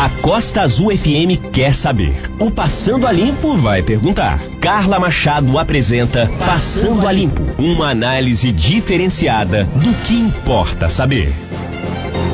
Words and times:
A 0.00 0.08
Costa 0.22 0.62
Azul 0.62 0.96
FM 0.96 1.52
quer 1.52 1.74
saber. 1.74 2.14
O 2.40 2.50
Passando 2.50 3.06
a 3.06 3.12
Limpo 3.12 3.54
vai 3.58 3.82
perguntar. 3.82 4.40
Carla 4.58 4.98
Machado 4.98 5.58
apresenta 5.58 6.26
Passando 6.38 7.06
a 7.06 7.12
Limpo, 7.12 7.42
uma 7.58 7.90
análise 7.90 8.50
diferenciada 8.50 9.64
do 9.64 9.92
que 10.02 10.14
importa 10.14 10.88
saber. 10.88 11.34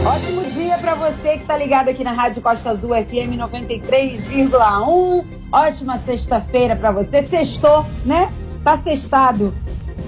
Ótimo 0.04 0.44
dia 0.52 0.78
para 0.78 0.94
você 0.94 1.30
que 1.30 1.42
está 1.42 1.56
ligado 1.56 1.88
aqui 1.88 2.04
na 2.04 2.12
Rádio 2.12 2.40
Costa 2.40 2.70
Azul 2.70 2.90
FM 2.90 3.34
93,1. 3.36 5.24
Ótima 5.50 5.98
sexta-feira 6.06 6.76
para 6.76 6.92
você. 6.92 7.24
Sextou, 7.24 7.84
né? 8.04 8.30
Tá 8.62 8.78
sextado. 8.78 9.52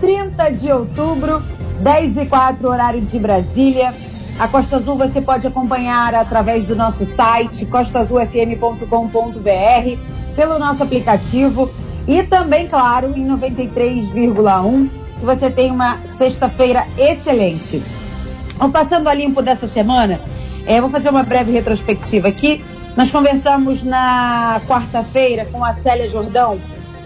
30 0.01 0.51
de 0.51 0.71
outubro, 0.71 1.43
10 1.81 2.19
e 2.19 2.27
4, 2.27 2.69
horário 2.69 3.01
de 3.01 3.19
Brasília. 3.19 3.93
A 4.39 4.47
Costa 4.47 4.77
Azul 4.77 4.95
você 4.95 5.21
pode 5.21 5.49
acompanhar 5.49 6.15
através 6.15 6.65
do 6.65 6.77
nosso 6.77 7.05
site 7.05 7.67
costaazulfm.com.br, 7.67 10.37
pelo 10.37 10.61
nosso 10.61 10.85
aplicativo 10.85 11.69
e 12.07 12.23
também, 12.23 12.69
claro, 12.69 13.15
em 13.17 13.27
93,1, 13.27 14.89
que 15.19 15.27
você 15.27 15.51
tem 15.51 15.73
uma 15.73 15.99
sexta-feira 16.07 16.87
excelente. 16.97 17.83
O 18.61 18.69
Passando 18.69 19.09
a 19.09 19.15
Limpo 19.15 19.43
dessa 19.43 19.67
semana, 19.67 20.21
é, 20.65 20.81
vou 20.81 20.89
fazer 20.89 21.11
uma 21.11 21.25
breve 21.25 21.51
retrospectiva 21.51 22.29
aqui. 22.29 22.65
Nós 22.97 23.11
conversamos 23.11 23.83
na 23.83 24.61
quarta-feira 24.69 25.47
com 25.47 25.65
a 25.65 25.73
Célia 25.73 26.07
Jordão, 26.07 26.61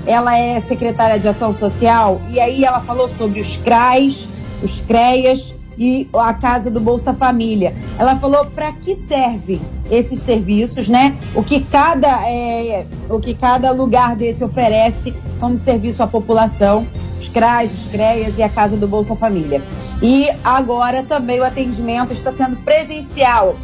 ela 0.06 0.38
é 0.38 0.60
secretária 0.60 1.18
de 1.18 1.28
Ação 1.28 1.54
Social, 1.54 2.20
e 2.28 2.38
aí 2.38 2.62
ela 2.62 2.80
falou 2.80 3.08
sobre 3.08 3.40
os 3.40 3.56
CRAs, 3.56 4.28
os 4.62 4.82
CREAS, 4.82 5.54
e 5.78 6.08
a 6.12 6.34
casa 6.34 6.70
do 6.70 6.80
Bolsa 6.80 7.14
Família. 7.14 7.74
Ela 7.98 8.16
falou 8.16 8.44
para 8.46 8.72
que 8.72 8.94
servem 8.94 9.60
esses 9.90 10.20
serviços, 10.20 10.88
né? 10.88 11.16
O 11.34 11.42
que 11.42 11.60
cada 11.60 12.28
é, 12.28 12.86
o 13.08 13.18
que 13.18 13.34
cada 13.34 13.70
lugar 13.72 14.16
desse 14.16 14.44
oferece 14.44 15.14
como 15.40 15.58
serviço 15.58 16.02
à 16.02 16.06
população, 16.06 16.86
os 17.18 17.28
CRAs, 17.28 17.72
os 17.72 17.86
CREAS 17.86 18.38
e 18.38 18.42
a 18.42 18.48
casa 18.48 18.76
do 18.76 18.86
Bolsa 18.86 19.14
Família. 19.16 19.62
E 20.00 20.28
agora 20.42 21.02
também 21.02 21.40
o 21.40 21.44
atendimento 21.44 22.12
está 22.12 22.32
sendo 22.32 22.56
presencial. 22.56 23.56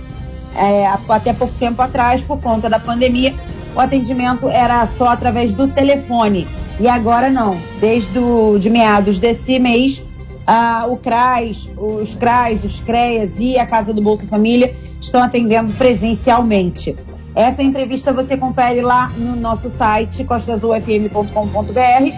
É, 0.56 0.86
até 1.08 1.32
pouco 1.32 1.54
tempo 1.54 1.80
atrás, 1.82 2.22
por 2.22 2.40
conta 2.40 2.68
da 2.68 2.80
pandemia, 2.80 3.34
o 3.74 3.80
atendimento 3.80 4.48
era 4.48 4.84
só 4.86 5.08
através 5.08 5.54
do 5.54 5.68
telefone. 5.68 6.48
E 6.80 6.88
agora 6.88 7.30
não. 7.30 7.60
Desde 7.80 8.18
o, 8.18 8.58
de 8.58 8.70
meados 8.70 9.18
desse 9.18 9.58
mês, 9.58 10.02
ah, 10.50 10.86
o 10.88 10.96
CRAS, 10.96 11.68
os 11.76 12.14
CRAs, 12.14 12.64
os 12.64 12.80
CREAS 12.80 13.38
e 13.38 13.58
a 13.58 13.66
Casa 13.66 13.92
do 13.92 14.00
Bolsa 14.00 14.26
Família 14.26 14.74
estão 14.98 15.22
atendendo 15.22 15.74
presencialmente. 15.74 16.96
Essa 17.34 17.62
entrevista 17.62 18.14
você 18.14 18.34
confere 18.34 18.80
lá 18.80 19.08
no 19.10 19.36
nosso 19.36 19.68
site, 19.68 20.24
costazulfm.com.br 20.24 22.14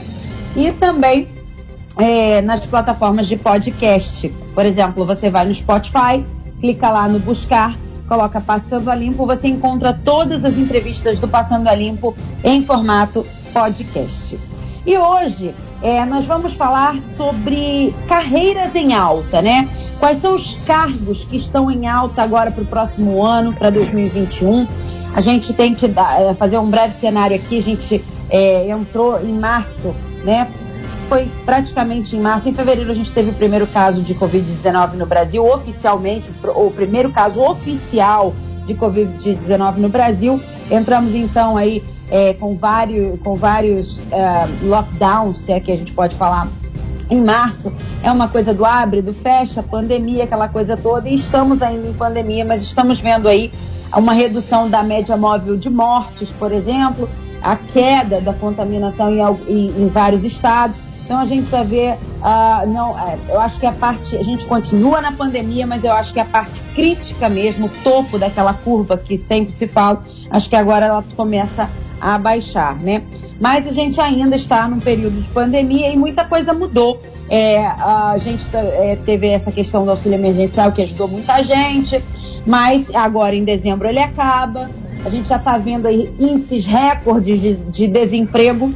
e 0.55 0.70
também 0.70 1.28
é, 1.97 2.41
nas 2.41 2.64
plataformas 2.64 3.27
de 3.27 3.37
podcast. 3.37 4.28
Por 4.55 4.65
exemplo, 4.65 5.05
você 5.05 5.28
vai 5.28 5.44
no 5.44 5.53
Spotify, 5.53 6.25
clica 6.61 6.89
lá 6.89 7.09
no 7.09 7.19
buscar, 7.19 7.77
coloca 8.06 8.41
Passando 8.41 8.92
a 8.92 8.94
Limpo, 8.94 9.27
você 9.27 9.48
encontra 9.48 9.92
todas 9.92 10.44
as 10.44 10.56
entrevistas 10.56 11.19
do 11.19 11.27
Passando 11.27 11.67
a 11.67 11.75
Limpo 11.75 12.15
em 12.44 12.65
formato 12.65 13.27
podcast. 13.53 14.39
E 14.87 14.97
hoje 14.97 15.53
é, 15.83 16.05
nós 16.05 16.27
vamos 16.27 16.55
falar 16.55 17.00
sobre 17.00 17.95
carreiras 18.06 18.75
em 18.75 18.92
alta, 18.92 19.41
né? 19.41 19.69
Quais 19.98 20.20
são 20.20 20.34
os 20.34 20.55
cargos 20.67 21.25
que 21.25 21.37
estão 21.37 21.70
em 21.70 21.87
alta 21.87 22.22
agora 22.22 22.50
para 22.50 22.62
o 22.62 22.67
próximo 22.67 23.22
ano, 23.22 23.53
para 23.53 23.70
2021? 23.70 24.67
A 25.14 25.20
gente 25.20 25.53
tem 25.55 25.75
que 25.75 25.89
dar, 25.89 26.20
é, 26.20 26.34
fazer 26.34 26.59
um 26.59 26.70
breve 26.70 26.92
cenário 26.92 27.37
aqui. 27.37 27.59
A 27.59 27.62
gente 27.62 28.05
é, 28.28 28.70
entrou 28.70 29.20
em 29.22 29.33
março, 29.33 29.95
né? 30.25 30.48
Foi 31.09 31.28
praticamente 31.45 32.15
em 32.16 32.21
março. 32.21 32.49
Em 32.49 32.55
fevereiro 32.55 32.91
a 32.91 32.94
gente 32.94 33.10
teve 33.10 33.31
o 33.31 33.34
primeiro 33.34 33.66
caso 33.66 34.03
de 34.03 34.15
Covid-19 34.15 34.94
no 34.94 35.06
Brasil, 35.06 35.44
oficialmente, 35.44 36.31
o 36.55 36.71
primeiro 36.71 37.10
caso 37.10 37.41
oficial 37.41 38.34
de 38.66 38.75
Covid-19 38.75 39.76
no 39.76 39.88
Brasil. 39.88 40.41
Entramos 40.71 41.15
então 41.15 41.56
aí 41.56 41.82
é, 42.10 42.34
com 42.34 42.56
vários, 42.56 43.19
com 43.21 43.37
vários 43.37 44.03
uh, 44.04 44.66
lockdowns, 44.69 45.38
se 45.38 45.53
é 45.53 45.60
que 45.60 45.71
a 45.71 45.76
gente 45.76 45.93
pode 45.93 46.16
falar, 46.16 46.48
em 47.10 47.21
março. 47.21 47.72
É 48.03 48.10
uma 48.10 48.28
coisa 48.28 48.54
do 48.54 48.65
abre, 48.65 49.03
do 49.03 49.12
fecha, 49.12 49.62
pandemia, 49.62 50.25
aquela 50.25 50.49
coisa 50.49 50.76
toda. 50.76 51.09
E 51.09 51.15
estamos 51.15 51.60
ainda 51.60 51.88
em 51.88 51.93
pandemia, 51.93 52.44
mas 52.44 52.62
estamos 52.62 53.00
vendo 53.00 53.28
aí 53.28 53.53
uma 53.97 54.12
redução 54.12 54.70
da 54.70 54.82
média 54.82 55.16
móvel 55.16 55.56
de 55.56 55.69
mortes, 55.69 56.31
por 56.31 56.53
exemplo, 56.53 57.10
a 57.43 57.56
queda 57.56 58.20
da 58.20 58.32
contaminação 58.32 59.10
em, 59.10 59.20
em, 59.49 59.82
em 59.82 59.88
vários 59.88 60.25
estados. 60.25 60.78
Então 61.04 61.19
a 61.19 61.25
gente 61.25 61.50
já 61.50 61.65
vê, 61.65 61.97
uh, 62.20 62.69
não, 62.69 62.93
uh, 62.93 63.19
eu 63.28 63.41
acho 63.41 63.59
que 63.59 63.66
a 63.66 63.72
parte, 63.72 64.16
a 64.16 64.22
gente 64.22 64.47
continua 64.47 65.00
na 65.00 65.10
pandemia, 65.10 65.66
mas 65.66 65.82
eu 65.82 65.93
acho 65.93 66.12
que 66.12 66.20
a 66.20 66.25
parte 66.25 66.62
crítica 66.72 67.28
mesmo, 67.28 67.66
o 67.66 67.70
topo 67.82 68.16
daquela 68.16 68.54
curva 68.54 68.97
que 68.97 69.19
sempre 69.19 69.53
se 69.53 69.66
fala, 69.66 70.04
acho 70.31 70.49
que 70.49 70.54
agora 70.54 70.87
ela 70.87 71.04
começa 71.16 71.69
a 72.00 72.19
baixar, 72.19 72.77
né? 72.77 73.03
Mas 73.41 73.66
a 73.66 73.72
gente 73.72 74.00
ainda 74.00 74.37
está 74.37 74.69
num 74.69 74.81
período 74.81 75.21
de 75.21 75.28
pandemia 75.28 75.91
e 75.91 75.97
muita 75.97 76.25
coisa 76.25 76.53
mudou. 76.53 77.00
É, 77.28 77.66
a 77.66 78.16
gente 78.19 78.44
é, 78.55 78.97
teve 78.97 79.28
essa 79.28 79.53
questão 79.53 79.84
do 79.84 79.91
auxílio 79.91 80.16
emergencial 80.16 80.72
que 80.72 80.83
ajudou 80.83 81.09
muita 81.09 81.43
gente, 81.43 82.03
mas 82.47 82.93
agora 82.94 83.34
em 83.34 83.44
dezembro 83.44 83.88
ele 83.88 84.00
acaba. 84.00 84.71
A 85.05 85.09
gente 85.09 85.28
já 85.28 85.37
está 85.37 85.56
vendo 85.56 85.87
aí 85.87 86.15
índices 86.19 86.65
recordes 86.66 87.41
de, 87.41 87.55
de 87.55 87.88
desemprego, 87.88 88.75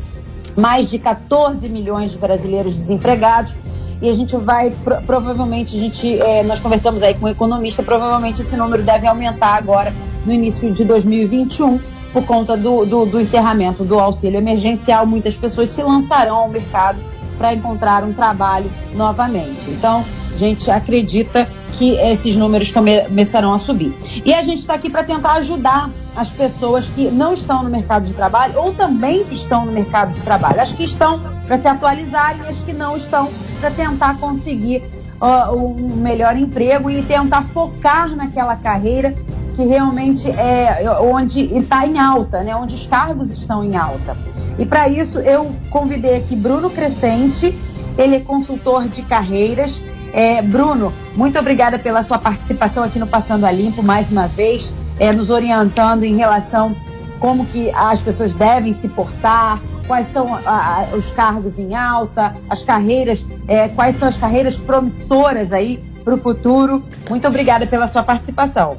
mais 0.56 0.88
de 0.88 0.98
14 0.98 1.68
milhões 1.68 2.12
de 2.12 2.18
brasileiros 2.18 2.76
desempregados 2.76 3.54
e 4.00 4.08
a 4.08 4.12
gente 4.12 4.36
vai 4.36 4.72
provavelmente 5.06 5.76
a 5.76 5.80
gente 5.80 6.20
é, 6.20 6.42
nós 6.42 6.60
conversamos 6.60 7.02
aí 7.02 7.14
com 7.14 7.26
um 7.26 7.28
economista 7.28 7.82
provavelmente 7.82 8.42
esse 8.42 8.56
número 8.56 8.82
deve 8.82 9.06
aumentar 9.06 9.54
agora 9.54 9.94
no 10.26 10.32
início 10.32 10.70
de 10.72 10.84
2021 10.84 11.80
por 12.14 12.24
conta 12.24 12.56
do, 12.56 12.86
do, 12.86 13.04
do 13.04 13.20
encerramento 13.20 13.84
do 13.84 13.98
auxílio 13.98 14.38
emergencial, 14.38 15.04
muitas 15.04 15.36
pessoas 15.36 15.68
se 15.68 15.82
lançarão 15.82 16.36
ao 16.36 16.48
mercado 16.48 16.98
para 17.36 17.52
encontrar 17.52 18.04
um 18.04 18.12
trabalho 18.12 18.70
novamente. 18.94 19.68
Então, 19.68 20.04
a 20.32 20.38
gente 20.38 20.70
acredita 20.70 21.48
que 21.72 21.96
esses 21.96 22.36
números 22.36 22.70
começarão 22.70 23.52
a 23.52 23.58
subir. 23.58 23.92
E 24.24 24.32
a 24.32 24.44
gente 24.44 24.60
está 24.60 24.74
aqui 24.74 24.88
para 24.88 25.02
tentar 25.02 25.32
ajudar 25.34 25.90
as 26.14 26.30
pessoas 26.30 26.86
que 26.86 27.10
não 27.10 27.32
estão 27.32 27.64
no 27.64 27.68
mercado 27.68 28.04
de 28.04 28.14
trabalho 28.14 28.60
ou 28.60 28.72
também 28.72 29.26
estão 29.32 29.66
no 29.66 29.72
mercado 29.72 30.14
de 30.14 30.20
trabalho. 30.20 30.60
As 30.60 30.72
que 30.72 30.84
estão 30.84 31.20
para 31.44 31.58
se 31.58 31.66
atualizarem 31.66 32.42
e 32.44 32.48
as 32.48 32.58
que 32.58 32.72
não 32.72 32.96
estão 32.96 33.28
para 33.58 33.72
tentar 33.72 34.18
conseguir 34.18 34.84
uh, 35.20 35.52
um 35.52 35.96
melhor 35.96 36.36
emprego 36.36 36.88
e 36.88 37.02
tentar 37.02 37.42
focar 37.42 38.14
naquela 38.14 38.54
carreira 38.54 39.16
que 39.54 39.64
realmente 39.64 40.30
é 40.30 40.84
onde 41.00 41.56
está 41.56 41.86
em 41.86 41.98
alta, 41.98 42.42
né? 42.42 42.54
onde 42.54 42.74
os 42.74 42.86
cargos 42.86 43.30
estão 43.30 43.64
em 43.64 43.76
alta. 43.76 44.16
E 44.58 44.66
para 44.66 44.88
isso 44.88 45.18
eu 45.18 45.52
convidei 45.70 46.16
aqui 46.16 46.36
Bruno 46.36 46.70
Crescente, 46.70 47.56
ele 47.96 48.16
é 48.16 48.20
consultor 48.20 48.88
de 48.88 49.02
carreiras. 49.02 49.80
É, 50.12 50.40
Bruno, 50.42 50.92
muito 51.16 51.38
obrigada 51.38 51.78
pela 51.78 52.02
sua 52.02 52.18
participação 52.18 52.84
aqui 52.84 52.98
no 52.98 53.06
Passando 53.06 53.44
a 53.44 53.50
Limpo 53.50 53.82
mais 53.82 54.10
uma 54.10 54.28
vez, 54.28 54.72
é, 54.98 55.12
nos 55.12 55.30
orientando 55.30 56.04
em 56.04 56.16
relação 56.16 56.74
como 57.18 57.46
que 57.46 57.70
as 57.70 58.02
pessoas 58.02 58.32
devem 58.34 58.72
se 58.72 58.88
portar, 58.88 59.60
quais 59.86 60.12
são 60.12 60.34
a, 60.34 60.86
os 60.94 61.10
cargos 61.12 61.58
em 61.58 61.74
alta, 61.74 62.34
as 62.48 62.62
carreiras, 62.62 63.24
é, 63.48 63.68
quais 63.68 63.96
são 63.96 64.08
as 64.08 64.16
carreiras 64.16 64.56
promissoras 64.56 65.52
aí 65.52 65.82
para 66.04 66.14
o 66.14 66.18
futuro. 66.18 66.82
Muito 67.08 67.26
obrigada 67.26 67.66
pela 67.66 67.88
sua 67.88 68.02
participação. 68.02 68.76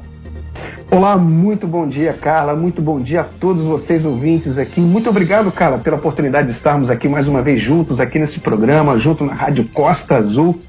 Olá, 0.88 1.16
muito 1.16 1.66
bom 1.66 1.86
dia, 1.88 2.12
Carla. 2.12 2.54
Muito 2.54 2.80
bom 2.80 3.00
dia 3.00 3.22
a 3.22 3.24
todos 3.24 3.64
vocês 3.64 4.04
ouvintes 4.04 4.56
aqui. 4.56 4.80
Muito 4.80 5.10
obrigado, 5.10 5.50
Carla, 5.50 5.78
pela 5.78 5.96
oportunidade 5.96 6.46
de 6.46 6.54
estarmos 6.54 6.88
aqui 6.88 7.08
mais 7.08 7.26
uma 7.26 7.42
vez 7.42 7.60
juntos 7.60 7.98
aqui 7.98 8.20
nesse 8.20 8.38
programa, 8.38 8.96
junto 8.96 9.24
na 9.24 9.34
Rádio 9.34 9.68
Costa 9.70 10.16
Azul. 10.16 10.60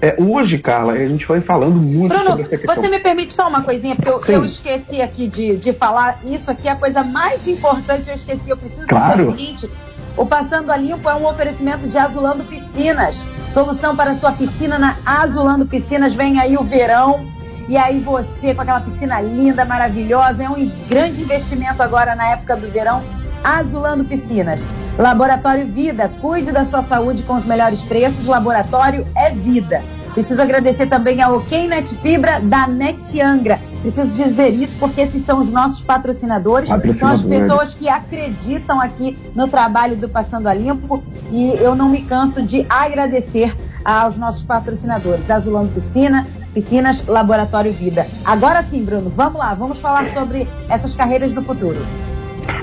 É, 0.00 0.16
hoje, 0.18 0.56
Carla, 0.56 0.94
a 0.94 1.06
gente 1.06 1.26
vai 1.26 1.42
falando 1.42 1.74
muito 1.74 2.08
Bruno, 2.08 2.24
sobre 2.24 2.40
essa 2.40 2.56
questão. 2.56 2.74
Você 2.74 2.88
me 2.88 2.98
permite 3.00 3.34
só 3.34 3.46
uma 3.48 3.62
coisinha, 3.62 3.94
porque 3.94 4.32
eu, 4.32 4.36
eu 4.36 4.44
esqueci 4.46 5.02
aqui 5.02 5.28
de, 5.28 5.58
de 5.58 5.74
falar. 5.74 6.20
Isso 6.24 6.50
aqui 6.50 6.66
é 6.66 6.70
a 6.70 6.76
coisa 6.76 7.04
mais 7.04 7.46
importante, 7.46 8.08
eu 8.08 8.14
esqueci. 8.14 8.48
Eu 8.48 8.56
preciso 8.56 8.86
claro. 8.86 9.18
dizer 9.18 9.28
o 9.28 9.36
seguinte: 9.36 9.70
o 10.16 10.24
Passando 10.24 10.72
a 10.72 10.76
Limpo 10.76 11.06
é 11.06 11.14
um 11.14 11.26
oferecimento 11.26 11.86
de 11.86 11.98
Azulando 11.98 12.44
Piscinas. 12.44 13.26
Solução 13.50 13.94
para 13.94 14.14
sua 14.14 14.32
piscina 14.32 14.78
na 14.78 14.96
Azulando 15.04 15.66
Piscinas. 15.66 16.14
Vem 16.14 16.40
aí 16.40 16.56
o 16.56 16.64
verão 16.64 17.26
e 17.70 17.76
aí 17.76 18.00
você, 18.00 18.52
com 18.52 18.62
aquela 18.62 18.80
piscina 18.80 19.20
linda, 19.20 19.64
maravilhosa, 19.64 20.42
é 20.42 20.50
um 20.50 20.68
grande 20.88 21.22
investimento 21.22 21.80
agora 21.80 22.16
na 22.16 22.30
época 22.30 22.56
do 22.56 22.68
verão, 22.68 23.00
Azulando 23.44 24.04
Piscinas. 24.04 24.66
Laboratório 24.98 25.68
Vida, 25.68 26.10
cuide 26.20 26.50
da 26.50 26.64
sua 26.64 26.82
saúde 26.82 27.22
com 27.22 27.34
os 27.34 27.44
melhores 27.44 27.80
preços. 27.80 28.26
Laboratório 28.26 29.06
é 29.14 29.30
vida. 29.30 29.84
Preciso 30.12 30.42
agradecer 30.42 30.86
também 30.86 31.22
a 31.22 31.30
OK 31.30 31.68
Net 31.68 31.94
Fibra 31.98 32.40
da 32.40 32.66
Net 32.66 33.20
Angra. 33.20 33.60
Preciso 33.82 34.16
dizer 34.16 34.52
isso 34.52 34.74
porque 34.80 35.02
esses 35.02 35.24
são 35.24 35.40
os 35.40 35.48
nossos 35.48 35.80
patrocinadores, 35.80 36.68
patrocinadores. 36.68 36.98
são 36.98 37.08
as 37.08 37.22
pessoas 37.22 37.74
que 37.74 37.88
acreditam 37.88 38.80
aqui 38.80 39.16
no 39.32 39.46
trabalho 39.46 39.96
do 39.96 40.08
Passando 40.08 40.48
a 40.48 40.54
Limpo 40.54 41.04
e 41.30 41.50
eu 41.60 41.76
não 41.76 41.88
me 41.88 42.02
canso 42.02 42.42
de 42.42 42.66
agradecer 42.68 43.56
aos 43.84 44.18
nossos 44.18 44.42
patrocinadores, 44.42 45.30
Azulão 45.30 45.68
Piscina, 45.68 46.26
Piscinas 46.52 47.04
Laboratório 47.06 47.72
Vida. 47.72 48.06
Agora 48.24 48.62
sim, 48.62 48.84
Bruno, 48.84 49.10
vamos 49.10 49.38
lá, 49.38 49.54
vamos 49.54 49.78
falar 49.78 50.12
sobre 50.12 50.48
essas 50.68 50.94
carreiras 50.94 51.32
do 51.32 51.42
futuro. 51.42 51.78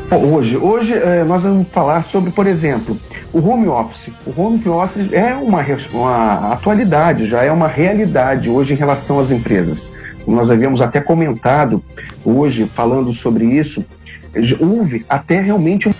Hoje, 0.09 0.57
hoje 0.57 0.93
é, 0.93 1.23
nós 1.23 1.43
vamos 1.43 1.67
falar 1.69 2.01
sobre, 2.03 2.31
por 2.31 2.47
exemplo, 2.47 2.97
o 3.33 3.39
home 3.39 3.67
office. 3.67 4.11
O 4.25 4.41
home 4.41 4.65
office 4.69 5.11
é 5.11 5.33
uma, 5.35 5.65
uma 5.93 6.53
atualidade, 6.53 7.25
já 7.25 7.43
é 7.43 7.51
uma 7.51 7.67
realidade 7.67 8.49
hoje 8.49 8.73
em 8.73 8.77
relação 8.77 9.19
às 9.19 9.31
empresas. 9.31 9.93
Nós 10.25 10.49
havíamos 10.49 10.81
até 10.81 11.01
comentado 11.01 11.83
hoje, 12.23 12.69
falando 12.73 13.13
sobre 13.13 13.45
isso, 13.45 13.85
houve 14.59 15.05
até 15.09 15.41
realmente 15.41 15.93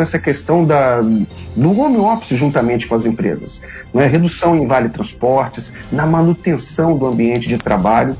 essa 0.00 0.18
questão 0.18 0.64
da, 0.64 1.00
do 1.00 1.78
home 1.78 1.98
office 1.98 2.38
juntamente 2.38 2.86
com 2.86 2.94
as 2.94 3.04
empresas. 3.04 3.62
Né? 3.92 4.06
Redução 4.06 4.56
em 4.56 4.66
vale 4.66 4.88
transportes, 4.88 5.74
na 5.90 6.06
manutenção 6.06 6.96
do 6.96 7.06
ambiente 7.06 7.48
de 7.48 7.58
trabalho. 7.58 8.16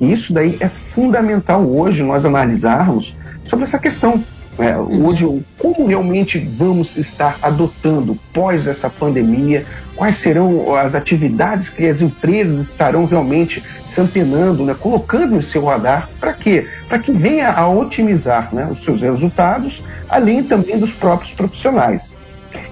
E 0.00 0.12
isso 0.12 0.32
daí 0.32 0.56
é 0.60 0.68
fundamental 0.68 1.66
hoje 1.66 2.02
nós 2.02 2.24
analisarmos 2.24 3.16
sobre 3.44 3.64
essa 3.64 3.78
questão. 3.78 4.22
É, 4.58 4.74
hoje, 4.76 5.44
como 5.58 5.86
realmente 5.86 6.38
vamos 6.38 6.96
estar 6.96 7.38
adotando 7.42 8.18
pós 8.32 8.66
essa 8.66 8.88
pandemia? 8.88 9.66
Quais 9.94 10.16
serão 10.16 10.74
as 10.74 10.94
atividades 10.94 11.68
que 11.68 11.86
as 11.86 12.00
empresas 12.00 12.58
estarão 12.58 13.04
realmente 13.04 13.62
se 13.84 14.00
antenando, 14.00 14.64
né, 14.64 14.74
colocando 14.78 15.34
no 15.34 15.42
seu 15.42 15.64
radar? 15.64 16.08
Para 16.18 16.32
quê? 16.32 16.68
Para 16.88 16.98
que 16.98 17.12
venha 17.12 17.50
a 17.50 17.68
otimizar 17.68 18.54
né, 18.54 18.66
os 18.70 18.82
seus 18.82 19.02
resultados, 19.02 19.84
além 20.08 20.42
também 20.42 20.78
dos 20.78 20.92
próprios 20.92 21.32
profissionais. 21.32 22.16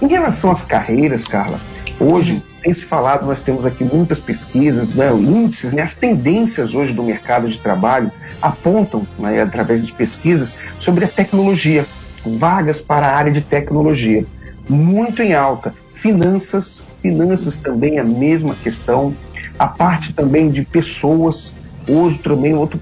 Em 0.00 0.06
relação 0.06 0.50
às 0.50 0.62
carreiras, 0.62 1.24
Carla, 1.24 1.60
hoje 1.98 2.42
tem 2.62 2.72
se 2.72 2.84
falado, 2.84 3.26
nós 3.26 3.42
temos 3.42 3.66
aqui 3.66 3.84
muitas 3.84 4.18
pesquisas, 4.18 4.88
né, 4.94 5.12
índices, 5.12 5.72
né, 5.72 5.82
as 5.82 5.94
tendências 5.94 6.74
hoje 6.74 6.94
do 6.94 7.02
mercado 7.02 7.48
de 7.48 7.58
trabalho 7.58 8.10
apontam, 8.40 9.06
né, 9.18 9.42
através 9.42 9.86
de 9.86 9.92
pesquisas, 9.92 10.58
sobre 10.78 11.04
a 11.04 11.08
tecnologia, 11.08 11.84
vagas 12.24 12.80
para 12.80 13.06
a 13.06 13.16
área 13.16 13.30
de 13.30 13.42
tecnologia, 13.42 14.24
muito 14.68 15.22
em 15.22 15.34
alta. 15.34 15.74
Finanças, 15.92 16.82
finanças 17.02 17.58
também 17.58 17.98
a 17.98 18.04
mesma 18.04 18.54
questão, 18.54 19.14
a 19.58 19.66
parte 19.66 20.12
também 20.12 20.50
de 20.50 20.64
pessoas, 20.64 21.54
hoje 21.86 22.18
também 22.18 22.54
outro 22.54 22.80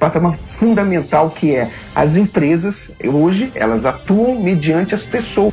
patamar 0.00 0.38
fundamental 0.46 1.30
que 1.30 1.54
é 1.54 1.70
as 1.94 2.16
empresas 2.16 2.96
hoje 3.04 3.52
elas 3.54 3.84
atuam 3.84 4.40
mediante 4.40 4.94
as 4.94 5.04
pessoas 5.04 5.52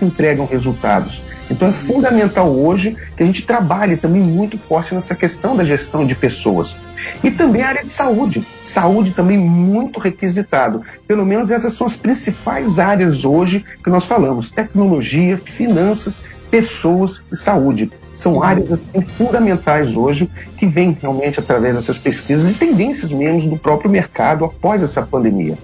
entregam 0.00 0.46
resultados. 0.46 1.22
Então 1.50 1.68
é 1.68 1.72
fundamental 1.72 2.50
hoje 2.50 2.96
que 3.16 3.22
a 3.22 3.26
gente 3.26 3.46
trabalhe 3.46 3.96
também 3.96 4.22
muito 4.22 4.56
forte 4.56 4.94
nessa 4.94 5.14
questão 5.14 5.56
da 5.56 5.64
gestão 5.64 6.06
de 6.06 6.14
pessoas. 6.14 6.76
E 7.22 7.30
também 7.30 7.62
a 7.62 7.68
área 7.68 7.84
de 7.84 7.90
saúde. 7.90 8.46
Saúde 8.64 9.10
também 9.10 9.36
muito 9.36 10.00
requisitado. 10.00 10.82
Pelo 11.06 11.24
menos 11.24 11.50
essas 11.50 11.74
são 11.74 11.86
as 11.86 11.96
principais 11.96 12.78
áreas 12.78 13.24
hoje 13.24 13.64
que 13.82 13.90
nós 13.90 14.06
falamos: 14.06 14.50
tecnologia, 14.50 15.36
finanças, 15.36 16.24
pessoas 16.50 17.22
e 17.30 17.36
saúde. 17.36 17.90
São 18.16 18.42
áreas 18.42 18.72
assim, 18.72 19.00
fundamentais 19.18 19.96
hoje 19.96 20.30
que 20.56 20.66
vêm 20.66 20.96
realmente 21.00 21.40
através 21.40 21.74
dessas 21.74 21.98
pesquisas 21.98 22.48
e 22.48 22.54
tendências 22.54 23.10
mesmo 23.10 23.50
do 23.50 23.58
próprio 23.58 23.90
mercado 23.90 24.44
após 24.44 24.82
essa 24.82 25.02
pandemia. 25.02 25.58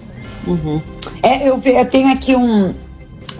Uhum. 0.45 0.81
É, 1.23 1.47
eu, 1.47 1.61
eu 1.63 1.85
tenho 1.85 2.11
aqui 2.11 2.35
um, 2.35 2.73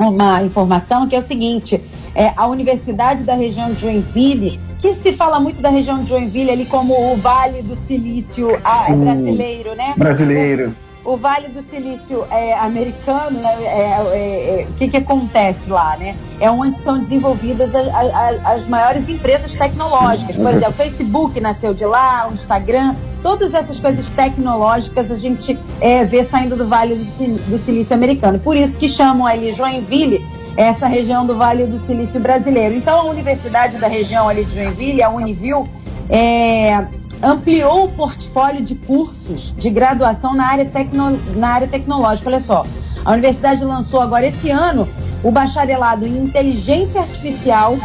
uma 0.09 0.43
informação 0.43 1.07
que 1.07 1.15
é 1.15 1.19
o 1.19 1.21
seguinte: 1.21 1.81
é, 2.15 2.33
a 2.35 2.47
Universidade 2.47 3.23
da 3.23 3.35
região 3.35 3.73
de 3.73 3.81
Joinville, 3.81 4.59
que 4.79 4.93
se 4.93 5.13
fala 5.13 5.39
muito 5.39 5.61
da 5.61 5.69
região 5.69 6.01
de 6.01 6.09
Joinville 6.09 6.51
ali 6.51 6.65
como 6.65 6.93
o 6.93 7.15
Vale 7.15 7.61
do 7.61 7.75
Silício 7.75 8.47
ah, 8.63 8.85
é 8.89 8.95
brasileiro, 8.95 9.75
né? 9.75 9.93
Brasileiro. 9.97 10.75
O, 11.03 11.17
Vale 11.17 11.47
do 11.49 11.61
Silício 11.61 12.25
é, 12.29 12.53
americano, 12.53 13.39
né? 13.39 13.55
É, 13.63 13.67
é, 13.67 14.61
é, 14.61 14.67
o 14.69 14.73
que, 14.73 14.87
que 14.87 14.97
acontece 14.97 15.69
lá, 15.69 15.97
né? 15.97 16.15
É 16.39 16.49
onde 16.49 16.77
são 16.77 16.99
desenvolvidas 16.99 17.73
a, 17.73 17.79
a, 17.79 18.53
as 18.53 18.67
maiores 18.67 19.09
empresas 19.09 19.55
tecnológicas. 19.55 20.35
Por 20.35 20.49
exemplo, 20.49 20.69
o 20.69 20.73
Facebook 20.73 21.39
nasceu 21.39 21.73
de 21.73 21.85
lá, 21.85 22.27
o 22.29 22.33
Instagram, 22.33 22.95
todas 23.21 23.53
essas 23.53 23.79
coisas 23.79 24.09
tecnológicas 24.09 25.11
a 25.11 25.17
gente 25.17 25.57
é, 25.79 26.03
vê 26.03 26.23
saindo 26.23 26.55
do 26.55 26.67
Vale 26.67 26.95
do, 26.95 27.57
Silício 27.57 27.95
americano. 27.95 28.39
Por 28.39 28.55
isso 28.55 28.77
que 28.77 28.87
chamam 28.87 29.25
ali 29.25 29.53
Joinville 29.53 30.25
essa 30.57 30.87
região 30.87 31.25
do 31.25 31.37
Vale 31.37 31.65
do 31.65 31.79
Silício 31.79 32.19
brasileiro. 32.19 32.75
Então, 32.75 32.99
a 32.99 33.03
Universidade 33.05 33.77
da 33.77 33.87
região 33.87 34.27
ali 34.27 34.43
de 34.43 34.53
Joinville, 34.53 35.01
a 35.01 35.09
Univil, 35.09 35.65
é, 36.09 36.85
ampliou 37.21 37.85
o 37.85 37.91
portfólio 37.91 38.61
de 38.61 38.75
cursos 38.75 39.53
de 39.57 39.69
graduação 39.69 40.33
na 40.33 40.45
área, 40.45 40.65
tecno, 40.65 41.19
na 41.35 41.49
área 41.49 41.67
tecnológica. 41.67 42.29
Olha 42.29 42.39
só, 42.39 42.65
a 43.05 43.11
universidade 43.11 43.63
lançou 43.63 44.01
agora 44.01 44.27
esse 44.27 44.49
ano 44.49 44.87
o 45.23 45.31
bacharelado 45.31 46.07
em 46.07 46.17
inteligência 46.17 47.01
artificial 47.01 47.77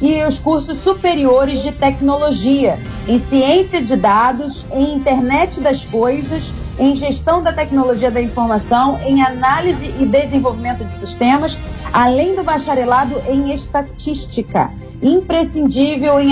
e 0.00 0.22
os 0.22 0.38
cursos 0.38 0.78
superiores 0.78 1.60
de 1.60 1.72
tecnologia, 1.72 2.78
em 3.08 3.18
ciência 3.18 3.82
de 3.82 3.96
dados, 3.96 4.64
em 4.72 4.94
internet 4.94 5.60
das 5.60 5.84
coisas, 5.84 6.52
em 6.78 6.94
gestão 6.94 7.42
da 7.42 7.52
tecnologia 7.52 8.10
da 8.10 8.20
informação, 8.20 8.98
em 9.04 9.22
análise 9.22 9.92
e 9.98 10.06
desenvolvimento 10.06 10.84
de 10.84 10.94
sistemas, 10.94 11.58
além 11.92 12.36
do 12.36 12.44
bacharelado 12.44 13.20
em 13.28 13.52
estatística, 13.52 14.70
imprescindível 15.02 16.20
em, 16.20 16.30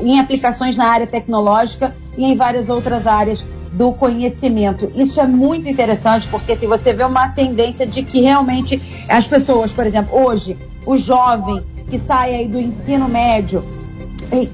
em 0.00 0.20
aplicações 0.20 0.76
na 0.76 0.86
área 0.86 1.06
tecnológica 1.06 1.94
e 2.16 2.24
em 2.24 2.36
várias 2.36 2.68
outras 2.68 3.06
áreas 3.06 3.44
do 3.72 3.92
conhecimento. 3.92 4.90
Isso 4.94 5.20
é 5.20 5.26
muito 5.26 5.68
interessante 5.68 6.28
porque 6.28 6.54
se 6.54 6.66
você 6.66 6.92
vê 6.92 7.04
uma 7.04 7.28
tendência 7.28 7.86
de 7.86 8.02
que 8.02 8.20
realmente 8.20 8.80
as 9.08 9.26
pessoas, 9.26 9.72
por 9.72 9.86
exemplo, 9.86 10.18
hoje, 10.18 10.58
o 10.84 10.96
jovem 10.96 11.62
que 11.88 11.98
sai 11.98 12.34
aí 12.34 12.48
do 12.48 12.60
ensino 12.60 13.08
médio 13.08 13.64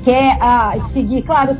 quer 0.05 0.37
ah, 0.40 0.75
seguir. 0.90 1.22
Claro, 1.22 1.56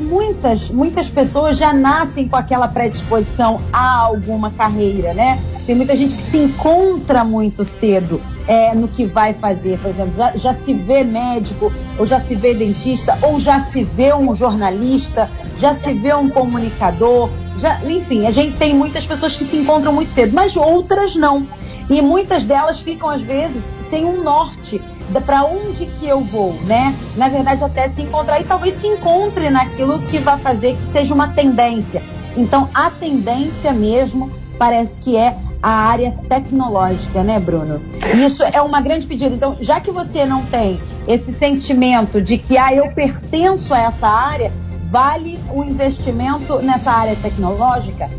muitas, 0.00 0.70
muitas 0.70 1.08
pessoas 1.08 1.56
já 1.56 1.72
nascem 1.72 2.28
com 2.28 2.36
aquela 2.36 2.66
predisposição 2.66 3.60
a 3.72 3.98
alguma 3.98 4.50
carreira, 4.50 5.14
né? 5.14 5.40
Tem 5.66 5.74
muita 5.74 5.96
gente 5.96 6.14
que 6.14 6.22
se 6.22 6.36
encontra 6.36 7.24
muito 7.24 7.64
cedo 7.64 8.20
é, 8.46 8.74
no 8.74 8.88
que 8.88 9.06
vai 9.06 9.32
fazer, 9.32 9.78
por 9.78 9.90
exemplo, 9.90 10.14
já, 10.14 10.36
já 10.36 10.54
se 10.54 10.74
vê 10.74 11.02
médico, 11.02 11.72
ou 11.98 12.04
já 12.04 12.20
se 12.20 12.34
vê 12.34 12.52
dentista, 12.52 13.18
ou 13.22 13.40
já 13.40 13.60
se 13.60 13.82
vê 13.82 14.14
um 14.14 14.34
jornalista, 14.34 15.30
já 15.58 15.74
se 15.74 15.92
vê 15.94 16.14
um 16.14 16.28
comunicador, 16.28 17.30
já, 17.56 17.80
enfim, 17.84 18.26
a 18.26 18.30
gente 18.30 18.56
tem 18.56 18.74
muitas 18.74 19.06
pessoas 19.06 19.36
que 19.36 19.44
se 19.44 19.56
encontram 19.56 19.92
muito 19.92 20.10
cedo, 20.10 20.34
mas 20.34 20.56
outras 20.56 21.16
não. 21.16 21.46
E 21.88 22.00
muitas 22.00 22.44
delas 22.44 22.80
ficam, 22.80 23.08
às 23.08 23.20
vezes, 23.20 23.72
sem 23.88 24.04
um 24.04 24.22
norte 24.22 24.80
para 25.26 25.44
onde 25.44 25.86
que 25.86 26.06
eu 26.06 26.20
vou, 26.20 26.54
né? 26.62 26.94
Na 27.16 27.28
verdade, 27.28 27.62
até 27.62 27.88
se 27.88 28.02
encontrar 28.02 28.40
e 28.40 28.44
talvez 28.44 28.74
se 28.74 28.86
encontre 28.86 29.50
naquilo 29.50 30.00
que 30.02 30.18
vai 30.18 30.38
fazer 30.38 30.76
que 30.76 30.82
seja 30.82 31.14
uma 31.14 31.28
tendência. 31.28 32.02
Então, 32.36 32.68
a 32.74 32.90
tendência 32.90 33.72
mesmo 33.72 34.32
parece 34.58 34.98
que 34.98 35.16
é 35.16 35.36
a 35.64 35.70
área 35.70 36.14
tecnológica, 36.28 37.22
né, 37.22 37.40
Bruno? 37.40 37.80
Isso 38.22 38.42
é 38.42 38.60
uma 38.60 38.82
grande 38.82 39.06
pedida. 39.06 39.34
Então, 39.34 39.56
já 39.62 39.80
que 39.80 39.90
você 39.90 40.26
não 40.26 40.44
tem 40.44 40.78
esse 41.08 41.32
sentimento 41.32 42.20
de 42.20 42.36
que 42.36 42.58
ah, 42.58 42.74
eu 42.74 42.90
pertenço 42.90 43.72
a 43.72 43.78
essa 43.78 44.06
área, 44.06 44.52
vale 44.90 45.40
o 45.54 45.64
investimento 45.64 46.58
nessa 46.58 46.90
área 46.90 47.16
tecnológica? 47.16 48.10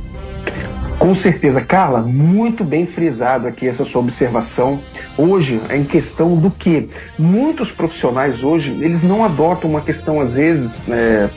Com 0.97 1.13
certeza, 1.13 1.61
Carla, 1.61 2.01
muito 2.01 2.63
bem 2.63 2.85
frisado 2.85 3.47
aqui 3.47 3.67
essa 3.67 3.83
sua 3.83 4.01
observação. 4.01 4.79
Hoje, 5.17 5.61
é 5.69 5.77
em 5.77 5.83
questão 5.83 6.35
do 6.37 6.49
que 6.49 6.89
muitos 7.19 7.71
profissionais 7.71 8.43
hoje, 8.43 8.71
eles 8.81 9.03
não 9.03 9.23
adotam 9.23 9.69
uma 9.69 9.81
questão, 9.81 10.21
às 10.21 10.35
vezes, 10.35 10.81
é, 10.89 11.29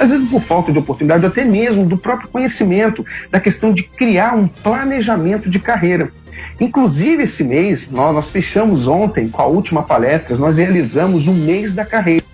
às 0.00 0.10
vezes 0.10 0.28
por 0.28 0.40
falta 0.40 0.72
de 0.72 0.78
oportunidade, 0.78 1.24
até 1.24 1.44
mesmo 1.44 1.84
do 1.84 1.98
próprio 1.98 2.28
conhecimento, 2.28 3.04
da 3.30 3.38
questão 3.38 3.72
de 3.72 3.82
criar 3.82 4.34
um 4.34 4.48
planejamento 4.48 5.50
de 5.50 5.58
carreira. 5.58 6.10
Inclusive, 6.58 7.22
esse 7.22 7.44
mês, 7.44 7.90
nós, 7.90 8.14
nós 8.14 8.30
fechamos 8.30 8.88
ontem 8.88 9.28
com 9.28 9.42
a 9.42 9.46
última 9.46 9.82
palestra, 9.82 10.36
nós 10.36 10.56
realizamos 10.56 11.26
o 11.28 11.32
mês 11.32 11.74
da 11.74 11.84
carreira. 11.84 12.27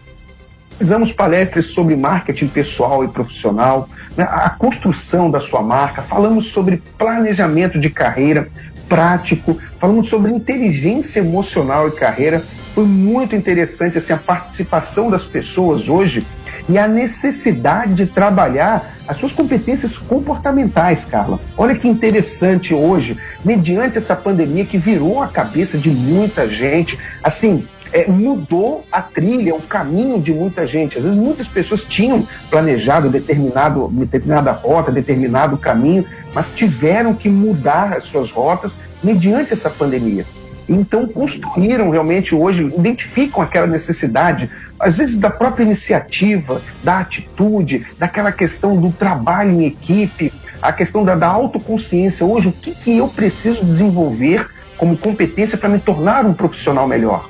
Realizamos 0.75 1.13
palestras 1.13 1.67
sobre 1.67 1.95
marketing 1.95 2.49
pessoal 2.49 3.05
e 3.05 3.09
profissional, 3.09 3.89
né, 4.17 4.25
a 4.29 4.51
construção 4.51 5.31
da 5.31 5.41
sua 5.41 5.63
marca, 5.63 6.03
falamos 6.03 6.47
sobre 6.47 6.83
planejamento 6.99 7.79
de 7.79 7.89
carreira 7.89 8.49
prático, 8.89 9.57
falamos 9.79 10.09
sobre 10.09 10.33
inteligência 10.33 11.21
emocional 11.21 11.89
e 11.89 11.93
carreira. 11.93 12.45
Foi 12.75 12.85
muito 12.85 13.37
interessante 13.37 13.99
assim, 13.99 14.13
a 14.13 14.19
participação 14.19 15.09
das 15.11 15.27
pessoas 15.27 15.89
hoje 15.89 16.27
e 16.69 16.79
a 16.79 16.89
necessidade 16.89 17.95
de 17.95 18.07
trabalhar 18.07 18.95
as 19.07 19.17
suas 19.19 19.33
competências 19.33 19.99
comportamentais, 19.99 21.05
Carla. 21.05 21.39
Olha 21.57 21.75
que 21.75 21.87
interessante 21.87 22.73
hoje, 22.75 23.19
mediante 23.45 23.99
essa 23.99 24.17
pandemia 24.17 24.65
que 24.65 24.79
virou 24.79 25.23
a 25.23 25.29
cabeça 25.29 25.77
de 25.77 25.91
muita 25.91 26.49
gente, 26.49 26.99
assim, 27.23 27.67
é, 27.95 28.09
mudou 28.09 28.85
a 28.91 29.01
trilha, 29.01 29.55
o 29.55 29.63
caminho 29.63 30.21
de 30.21 30.33
muita 30.33 30.67
gente. 30.67 30.99
Às 30.99 31.05
vezes 31.05 31.17
muitas 31.17 31.47
pessoas 31.47 31.85
tinham 31.85 32.27
planejado 32.51 33.09
determinado, 33.09 33.87
determinada 33.87 34.51
rota, 34.51 34.91
determinado 34.91 35.57
caminho, 35.57 36.05
mas 36.35 36.53
tiveram 36.53 37.15
que 37.15 37.29
mudar 37.29 37.93
as 37.93 38.03
suas 38.03 38.33
rotas 38.33 38.81
mediante 39.01 39.53
essa 39.53 39.71
pandemia. 39.71 40.27
Então 40.69 41.07
construíram 41.07 41.91
realmente 41.91 42.35
hoje, 42.35 42.65
identificam 42.65 43.41
aquela 43.41 43.67
necessidade, 43.67 44.51
às 44.81 44.99
vezes 44.99 45.15
da 45.15 45.31
própria 45.31 45.63
iniciativa, 45.63 46.61
da 46.83 46.99
atitude, 46.99 47.87
daquela 47.97 48.33
questão 48.33 48.77
do 48.77 48.91
trabalho 48.91 49.53
em 49.53 49.67
equipe, 49.67 50.33
a 50.61 50.73
questão 50.73 51.05
da, 51.05 51.15
da 51.15 51.29
autoconsciência. 51.29 52.27
Hoje, 52.27 52.49
o 52.49 52.53
que, 52.53 52.75
que 52.75 52.99
eu 52.99 53.07
preciso 53.07 53.65
desenvolver 53.65 54.49
como 54.77 54.97
competência 54.97 55.57
para 55.57 55.69
me 55.69 55.79
tornar 55.79 56.27
um 56.27 56.35
profissional 56.35 56.89
melhor? 56.89 57.29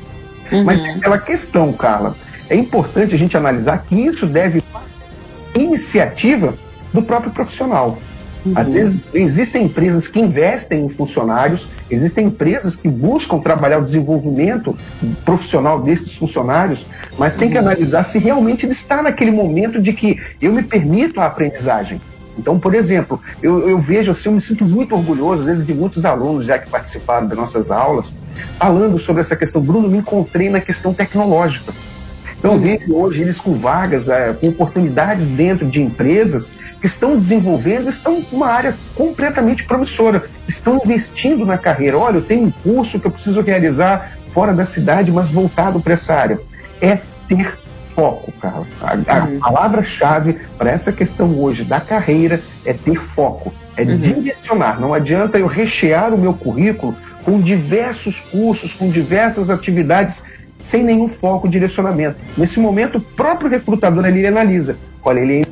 Uhum. 0.55 0.65
Mas 0.65 0.81
tem 0.81 0.91
aquela 0.93 1.19
questão, 1.19 1.73
Carla, 1.73 2.17
é 2.49 2.55
importante 2.57 3.15
a 3.15 3.19
gente 3.19 3.37
analisar 3.37 3.79
que 3.79 3.95
isso 3.95 4.27
deve 4.27 4.63
iniciativa 5.55 6.55
do 6.93 7.03
próprio 7.03 7.33
profissional. 7.33 7.99
Uhum. 8.45 8.53
Às 8.57 8.69
vezes 8.69 9.05
existem 9.15 9.65
empresas 9.65 10.07
que 10.07 10.21
investem 10.21 10.85
em 10.85 10.89
funcionários, 10.89 11.69
existem 11.91 12.27
empresas 12.27 12.77
que 12.77 12.89
buscam 12.89 13.39
trabalhar 13.39 13.79
o 13.79 13.83
desenvolvimento 13.83 14.77
profissional 15.25 15.81
desses 15.81 16.15
funcionários, 16.15 16.87
mas 17.19 17.35
tem 17.35 17.49
que 17.49 17.57
uhum. 17.57 17.63
analisar 17.63 18.03
se 18.03 18.19
realmente 18.19 18.67
ele 18.67 18.73
está 18.73 19.03
naquele 19.03 19.31
momento 19.31 19.81
de 19.81 19.93
que 19.93 20.21
eu 20.41 20.53
me 20.53 20.63
permito 20.63 21.21
a 21.21 21.27
aprendizagem. 21.27 22.01
Então, 22.39 22.59
por 22.59 22.75
exemplo, 22.75 23.21
eu, 23.43 23.69
eu, 23.69 23.79
vejo 23.79 24.11
assim, 24.11 24.29
eu 24.29 24.33
me 24.33 24.41
sinto 24.41 24.65
muito 24.65 24.95
orgulhoso, 24.95 25.41
às 25.41 25.47
vezes, 25.47 25.67
de 25.67 25.75
muitos 25.75 26.05
alunos 26.05 26.45
já 26.45 26.59
que 26.59 26.69
participaram 26.69 27.27
das 27.27 27.39
nossas 27.39 27.71
aulas, 27.71 28.15
falando 28.59 28.99
sobre 28.99 29.21
essa 29.21 29.37
questão. 29.37 29.63
Bruno, 29.63 29.89
me 29.89 29.99
encontrei 29.99 30.51
na 30.51 30.61
questão 30.61 30.93
tecnológica. 30.93 31.73
Então, 32.45 32.59
vejo 32.59 32.95
hoje 32.95 33.23
eles 33.23 33.41
com 33.41 33.55
vagas, 33.55 34.07
é, 34.07 34.35
com 34.35 34.49
oportunidades 34.49 35.31
dentro 35.31 35.67
de 35.67 35.81
empresas 35.81 36.53
que 36.79 36.87
estão 36.87 37.17
desenvolvendo, 37.17 37.89
estão 37.89 38.23
uma 38.31 38.49
área 38.49 38.77
completamente 38.95 39.65
promissora, 39.65 40.25
estão 40.47 40.79
investindo 40.85 41.47
na 41.47 41.57
carreira. 41.57 41.97
Olha, 41.97 42.17
eu 42.17 42.23
tenho 42.23 42.49
um 42.49 42.51
curso 42.51 43.01
que 43.01 43.07
eu 43.07 43.11
preciso 43.11 43.41
realizar 43.41 44.19
fora 44.35 44.53
da 44.53 44.67
cidade, 44.67 45.11
mas 45.11 45.31
voltado 45.31 45.81
para 45.81 45.95
essa 45.95 46.15
área. 46.15 46.39
É 46.83 46.99
ter 47.27 47.64
foco, 47.95 48.33
cara. 48.33 48.67
A, 48.83 48.93
a 48.93 49.25
uhum. 49.25 49.39
palavra-chave 49.39 50.39
para 50.59 50.71
essa 50.71 50.93
questão 50.93 51.39
hoje 51.41 51.65
da 51.65 51.81
carreira 51.81 52.41
é 52.65 52.73
ter 52.73 53.01
foco, 53.01 53.53
é 53.77 53.83
uhum. 53.83 53.99
direcionar. 53.99 54.81
Não 54.81 54.93
adianta 54.93 55.39
eu 55.39 55.47
rechear 55.47 56.13
o 56.13 56.19
meu 56.19 56.35
currículo 56.35 56.97
com 57.25 57.41
diversos 57.41 58.21
cursos, 58.21 58.75
com 58.75 58.89
diversas 58.91 59.49
atividades 59.49 60.23
sem 60.59 60.83
nenhum 60.83 61.09
foco, 61.09 61.49
direcionamento. 61.49 62.17
Nesse 62.37 62.61
momento, 62.61 62.99
o 62.99 63.01
próprio 63.01 63.51
recrutador 63.51 64.05
ali 64.05 64.27
analisa, 64.27 64.79
olha, 65.03 65.21
ele 65.21 65.45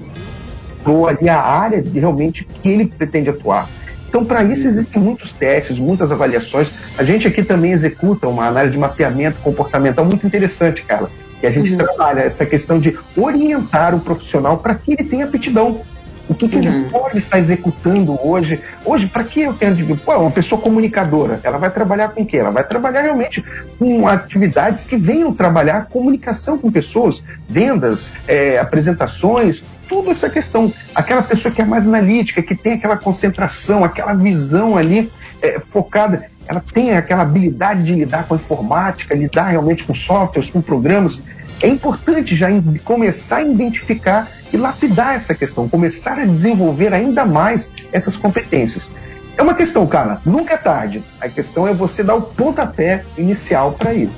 entrou 0.79 1.07
ali 1.07 1.29
a 1.29 1.41
área 1.41 1.83
de 1.83 1.99
realmente 1.99 2.45
que 2.45 2.69
ele 2.69 2.87
pretende 2.87 3.31
atuar. 3.31 3.69
Então, 4.09 4.25
para 4.25 4.45
isso, 4.45 4.69
existem 4.69 5.01
muitos 5.01 5.33
testes, 5.33 5.79
muitas 5.79 6.13
avaliações. 6.13 6.73
A 6.99 7.03
gente 7.03 7.27
aqui 7.27 7.43
também 7.43 7.73
executa 7.73 8.29
uma 8.29 8.47
análise 8.47 8.73
de 8.73 8.79
mapeamento 8.79 9.39
comportamental 9.41 10.05
muito 10.05 10.27
interessante, 10.27 10.85
Carla. 10.85 11.11
Que 11.43 11.47
a 11.49 11.51
gente 11.51 11.73
uhum. 11.73 11.79
trabalha 11.79 12.21
essa 12.21 12.47
questão 12.47 12.79
de 12.79 12.97
orientar 13.17 13.97
o 13.97 13.99
profissional 13.99 14.59
para 14.59 14.77
que 14.77 14.93
ele 14.93 15.03
tenha 15.03 15.25
aptidão. 15.25 15.81
O 16.29 16.35
que, 16.37 16.49
que 16.49 16.55
uhum. 16.55 16.63
ele 16.63 16.89
pode 16.89 17.19
estar 17.19 17.37
executando 17.37 18.17
hoje? 18.25 18.61
Hoje, 18.85 19.09
para 19.09 19.25
que 19.25 19.41
eu 19.41 19.53
tenho 19.53 19.75
de. 19.75 19.83
Pô, 19.97 20.17
uma 20.19 20.31
pessoa 20.31 20.61
comunicadora, 20.61 21.41
ela 21.43 21.59
vai 21.59 21.69
trabalhar 21.69 22.11
com 22.11 22.23
o 22.23 22.27
quê? 22.27 22.37
Ela 22.37 22.53
vai 22.53 22.63
trabalhar 22.63 23.03
realmente 23.03 23.45
com 23.77 24.07
atividades 24.07 24.85
que 24.85 24.97
venham 24.97 25.35
trabalhar 25.35 25.87
comunicação 25.87 26.57
com 26.57 26.71
pessoas, 26.71 27.25
vendas, 27.49 28.13
é, 28.29 28.61
apresentações, 28.61 29.65
tudo 29.89 30.13
essa 30.13 30.31
questão. 30.31 30.73
Aquela 30.95 31.23
pessoa 31.23 31.53
que 31.53 31.61
é 31.61 31.65
mais 31.65 31.89
analítica, 31.89 32.41
que 32.41 32.55
tem 32.55 32.75
aquela 32.75 32.97
concentração, 32.97 33.83
aquela 33.83 34.15
visão 34.15 34.77
ali 34.77 35.11
é, 35.43 35.59
focada, 35.59 36.27
ela 36.47 36.63
tem 36.73 36.93
aquela 36.93 37.23
habilidade 37.23 37.85
de 37.85 37.95
lidar 37.95 38.27
com 38.27 38.35
a 38.35 38.37
informática, 38.37 39.15
lidar 39.15 39.49
realmente 39.49 39.85
com 39.85 39.95
softwares, 39.95 40.51
com 40.51 40.61
programas 40.61 41.23
é 41.63 41.69
importante 41.69 42.35
já 42.35 42.49
começar 42.85 43.37
a 43.37 43.43
identificar 43.43 44.29
e 44.53 44.57
lapidar 44.57 45.15
essa 45.15 45.35
questão, 45.35 45.69
começar 45.69 46.19
a 46.19 46.25
desenvolver 46.25 46.93
ainda 46.93 47.25
mais 47.25 47.73
essas 47.93 48.17
competências. 48.17 48.91
É 49.37 49.43
uma 49.43 49.55
questão, 49.55 49.87
cara, 49.87 50.21
nunca 50.27 50.55
é 50.55 50.57
tarde. 50.57 51.03
A 51.21 51.29
questão 51.29 51.67
é 51.67 51.73
você 51.73 52.03
dar 52.03 52.17
o 52.17 52.23
pontapé 52.23 53.05
inicial 53.17 53.73
para 53.73 53.95
ir. 53.95 54.11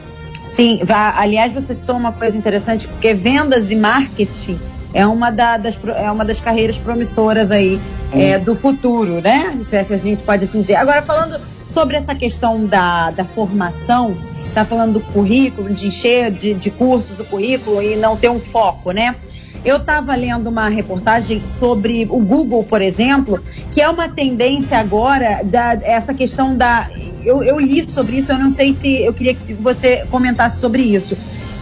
Sim, 0.46 0.80
aliás, 0.88 1.52
você 1.52 1.74
citou 1.74 1.96
uma 1.96 2.12
coisa 2.12 2.36
interessante, 2.36 2.88
porque 2.88 3.14
vendas 3.14 3.70
e 3.70 3.76
marketing 3.76 4.58
é 4.94 5.04
uma, 5.04 5.30
da, 5.30 5.56
das, 5.56 5.76
é 5.96 6.10
uma 6.10 6.24
das 6.24 6.40
carreiras 6.40 6.78
promissoras 6.78 7.50
aí 7.50 7.80
hum. 8.14 8.20
é, 8.20 8.38
do 8.38 8.54
futuro, 8.54 9.20
né? 9.20 9.58
Se 9.64 9.76
é 9.76 9.84
que 9.84 9.92
a 9.92 9.98
gente 9.98 10.22
pode 10.22 10.44
assim 10.44 10.60
dizer. 10.60 10.76
Agora, 10.76 11.02
falando 11.02 11.40
sobre 11.64 11.96
essa 11.96 12.14
questão 12.14 12.64
da, 12.64 13.10
da 13.10 13.24
formação, 13.24 14.16
está 14.46 14.64
falando 14.64 14.94
do 14.94 15.00
currículo, 15.00 15.74
de 15.74 15.88
encher 15.88 16.30
de, 16.30 16.54
de 16.54 16.70
cursos 16.70 17.18
o 17.18 17.24
currículo 17.24 17.82
e 17.82 17.96
não 17.96 18.16
ter 18.16 18.30
um 18.30 18.38
foco, 18.38 18.92
né? 18.92 19.16
Eu 19.64 19.78
estava 19.78 20.14
lendo 20.14 20.48
uma 20.48 20.68
reportagem 20.68 21.42
sobre 21.44 22.06
o 22.10 22.20
Google, 22.20 22.62
por 22.64 22.82
exemplo, 22.82 23.42
que 23.72 23.80
é 23.80 23.88
uma 23.88 24.08
tendência 24.08 24.78
agora 24.78 25.40
da 25.42 25.72
essa 25.82 26.14
questão 26.14 26.54
da. 26.54 26.88
Eu, 27.24 27.42
eu 27.42 27.58
li 27.58 27.88
sobre 27.90 28.18
isso, 28.18 28.30
eu 28.30 28.38
não 28.38 28.50
sei 28.50 28.74
se 28.74 29.02
eu 29.02 29.14
queria 29.14 29.34
que 29.34 29.54
você 29.54 30.06
comentasse 30.10 30.60
sobre 30.60 30.82
isso 30.82 31.16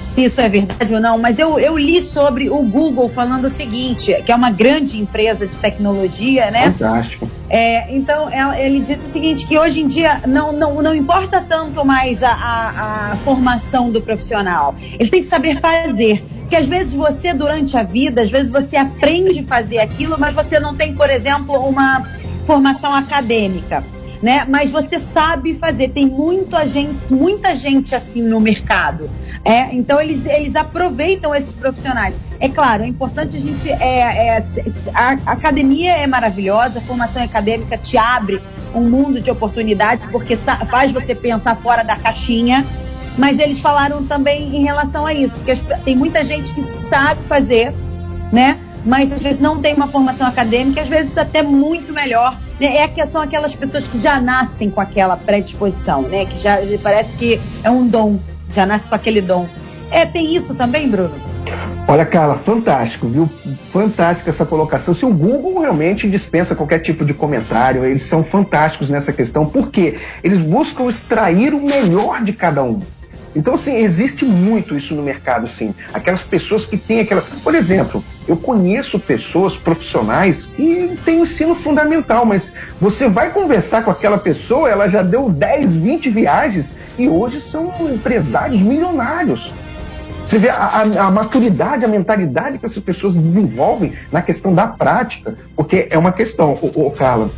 se 0.09 0.25
isso 0.25 0.41
é 0.41 0.49
verdade 0.49 0.93
ou 0.93 1.01
não, 1.01 1.17
mas 1.17 1.39
eu, 1.39 1.59
eu 1.59 1.77
li 1.79 2.03
sobre 2.03 2.51
o 2.51 2.59
Google 2.63 3.09
falando 3.09 3.47
o 3.47 3.51
seguinte, 3.51 4.15
que 4.25 4.31
é 4.31 4.35
uma 4.37 4.51
grande 4.51 5.01
empresa 5.01 5.47
de 5.47 5.59
tecnologia, 5.59 6.51
né? 6.51 6.71
Fantástico. 6.73 7.31
É, 7.49 7.95
então, 7.95 8.29
ele 8.55 8.81
disse 8.81 9.07
o 9.07 9.09
seguinte, 9.09 9.47
que 9.47 9.59
hoje 9.59 9.81
em 9.81 9.87
dia 9.87 10.21
não, 10.27 10.53
não, 10.53 10.83
não 10.83 10.95
importa 10.95 11.41
tanto 11.47 11.85
mais 11.85 12.23
a, 12.23 12.33
a, 12.33 13.13
a 13.13 13.17
formação 13.25 13.91
do 13.91 14.03
profissional, 14.03 14.75
ele 14.99 15.09
tem 15.09 15.21
que 15.21 15.27
saber 15.27 15.61
fazer. 15.61 16.23
Porque 16.41 16.57
às 16.57 16.69
vezes 16.69 16.93
você, 16.93 17.33
durante 17.33 17.77
a 17.79 17.83
vida, 17.83 18.21
às 18.21 18.31
vezes 18.31 18.51
você 18.51 18.77
aprende 18.77 19.41
a 19.41 19.45
fazer 19.45 19.79
aquilo, 19.79 20.17
mas 20.19 20.35
você 20.35 20.61
não 20.61 20.75
tem, 20.75 20.95
por 20.95 21.09
exemplo, 21.09 21.55
uma 21.57 22.07
formação 22.45 22.93
acadêmica 22.93 23.83
né? 24.23 24.47
Mas 24.49 24.71
você 24.71 25.01
sabe 25.01 25.55
fazer. 25.55 25.89
Tem 25.89 26.07
muita 26.07 26.65
gente, 26.65 26.97
muita 27.13 27.57
gente 27.57 27.95
assim 27.95 28.23
no 28.23 28.41
mercado. 28.41 29.11
É, 29.45 29.75
então 29.75 30.01
eles, 30.01 30.25
eles 30.25 30.55
aproveitam 30.55 31.35
esses 31.35 31.53
profissionais. 31.53 32.15
É 32.39 32.49
claro, 32.49 32.85
é 32.85 32.87
importante 32.87 33.37
a 33.37 33.41
gente. 33.41 33.69
É, 33.71 34.37
é, 34.37 34.43
a 34.95 35.09
academia 35.27 35.97
é 35.97 36.07
maravilhosa, 36.07 36.79
a 36.79 36.83
formação 36.83 37.23
acadêmica 37.23 37.77
te 37.77 37.97
abre 37.99 38.41
um 38.75 38.83
mundo 38.83 39.21
de 39.21 39.31
oportunidades, 39.31 40.07
porque 40.07 40.37
faz 40.37 40.93
você 40.93 41.15
pensar 41.15 41.57
fora 41.57 41.83
da 41.83 41.97
caixinha. 41.97 42.65
Mas 43.19 43.39
eles 43.39 43.59
falaram 43.59 44.07
também 44.07 44.57
em 44.57 44.63
relação 44.63 45.05
a 45.05 45.13
isso, 45.13 45.39
porque 45.39 45.55
tem 45.85 45.95
muita 45.95 46.25
gente 46.25 46.55
que 46.55 46.63
sabe 46.79 47.21
fazer, 47.29 47.75
né? 48.33 48.59
Mas 48.87 49.13
às 49.13 49.21
vezes 49.21 49.39
não 49.39 49.61
tem 49.61 49.75
uma 49.75 49.89
formação 49.89 50.27
acadêmica, 50.27 50.81
às 50.81 50.89
vezes 50.89 51.19
até 51.19 51.43
muito 51.43 51.93
melhor 51.93 52.39
né? 52.63 52.77
É 52.77 53.07
são 53.09 53.21
aquelas 53.21 53.55
pessoas 53.55 53.89
que 53.89 53.99
já 53.99 54.21
nascem 54.21 54.71
com 54.71 54.81
aquela 54.81 55.17
predisposição, 55.17 56.03
né? 56.03 56.25
Que 56.25 56.39
já 56.39 56.59
parece 56.81 57.17
que 57.17 57.41
é 57.63 57.71
um 57.71 57.87
dom, 57.87 58.21
já 58.55 58.67
nasce 58.67 58.89
com 58.89 58.95
aquele 58.95 59.21
dom. 59.21 59.49
É, 59.91 60.07
tem 60.07 60.35
isso 60.35 60.55
também, 60.55 60.89
Bruno? 60.89 61.15
Olha, 61.87 62.07
Carla, 62.07 62.37
fantástico, 62.37 63.09
viu? 63.09 63.29
Fantástica 63.73 64.31
essa 64.31 64.47
colocação. 64.47 64.95
Se 64.95 65.05
o 65.05 65.13
Google 65.13 65.61
realmente 65.61 66.09
dispensa 66.09 66.55
qualquer 66.55 66.79
tipo 66.79 67.05
de 67.05 67.13
comentário, 67.13 67.85
eles 67.85 68.03
são 68.03 68.25
fantásticos 68.25 68.89
nessa 68.89 69.13
questão, 69.13 69.45
porque 69.45 69.99
eles 70.23 70.41
buscam 70.41 70.89
extrair 70.89 71.53
o 71.53 71.61
melhor 71.61 72.23
de 72.23 72.33
cada 72.33 72.63
um. 72.63 72.81
Então, 73.35 73.55
assim, 73.55 73.77
existe 73.77 74.25
muito 74.25 74.77
isso 74.77 74.95
no 74.95 75.03
mercado, 75.03 75.47
sim. 75.49 75.75
Aquelas 75.93 76.23
pessoas 76.23 76.67
que 76.67 76.77
têm 76.77 77.01
aquela. 77.01 77.23
Por 77.43 77.55
exemplo, 77.55 78.05
eu 78.27 78.37
conheço 78.37 78.99
pessoas 78.99 79.57
profissionais 79.57 80.47
que 80.47 80.97
têm 81.05 81.21
o 81.21 81.23
ensino 81.23 81.55
fundamental, 81.55 82.25
mas 82.25 82.53
você 82.81 83.09
vai 83.09 83.31
conversar 83.31 83.83
com 83.85 83.91
aquela 83.91 84.19
pessoa, 84.19 84.69
ela 84.69 84.89
já 84.89 85.03
deu 85.03 85.29
10, 85.29 85.77
20 85.77 86.11
viagens 86.11 86.77
e 86.99 87.09
hoje 87.09 87.41
são 87.41 87.73
empresários 87.93 88.61
milionários. 88.61 89.53
Você 90.25 90.39
vê 90.39 90.49
a, 90.49 90.55
a, 90.55 91.07
a, 91.07 91.11
maturidade, 91.11 91.85
a 91.85 91.89
mentalidade 91.89 92.59
que 92.59 92.65
essas 92.65 92.83
pessoas 92.83 93.17
desenvolvem 93.17 93.93
na 94.11 94.23
questão 94.23 94.55
da 94.55 94.69
prática, 94.69 95.37
porque 95.57 95.89
é 95.91 95.99
uma 95.99 96.13
questão, 96.13 96.53
o, 96.63 96.87
o 96.87 96.91
Carla. 96.93 97.29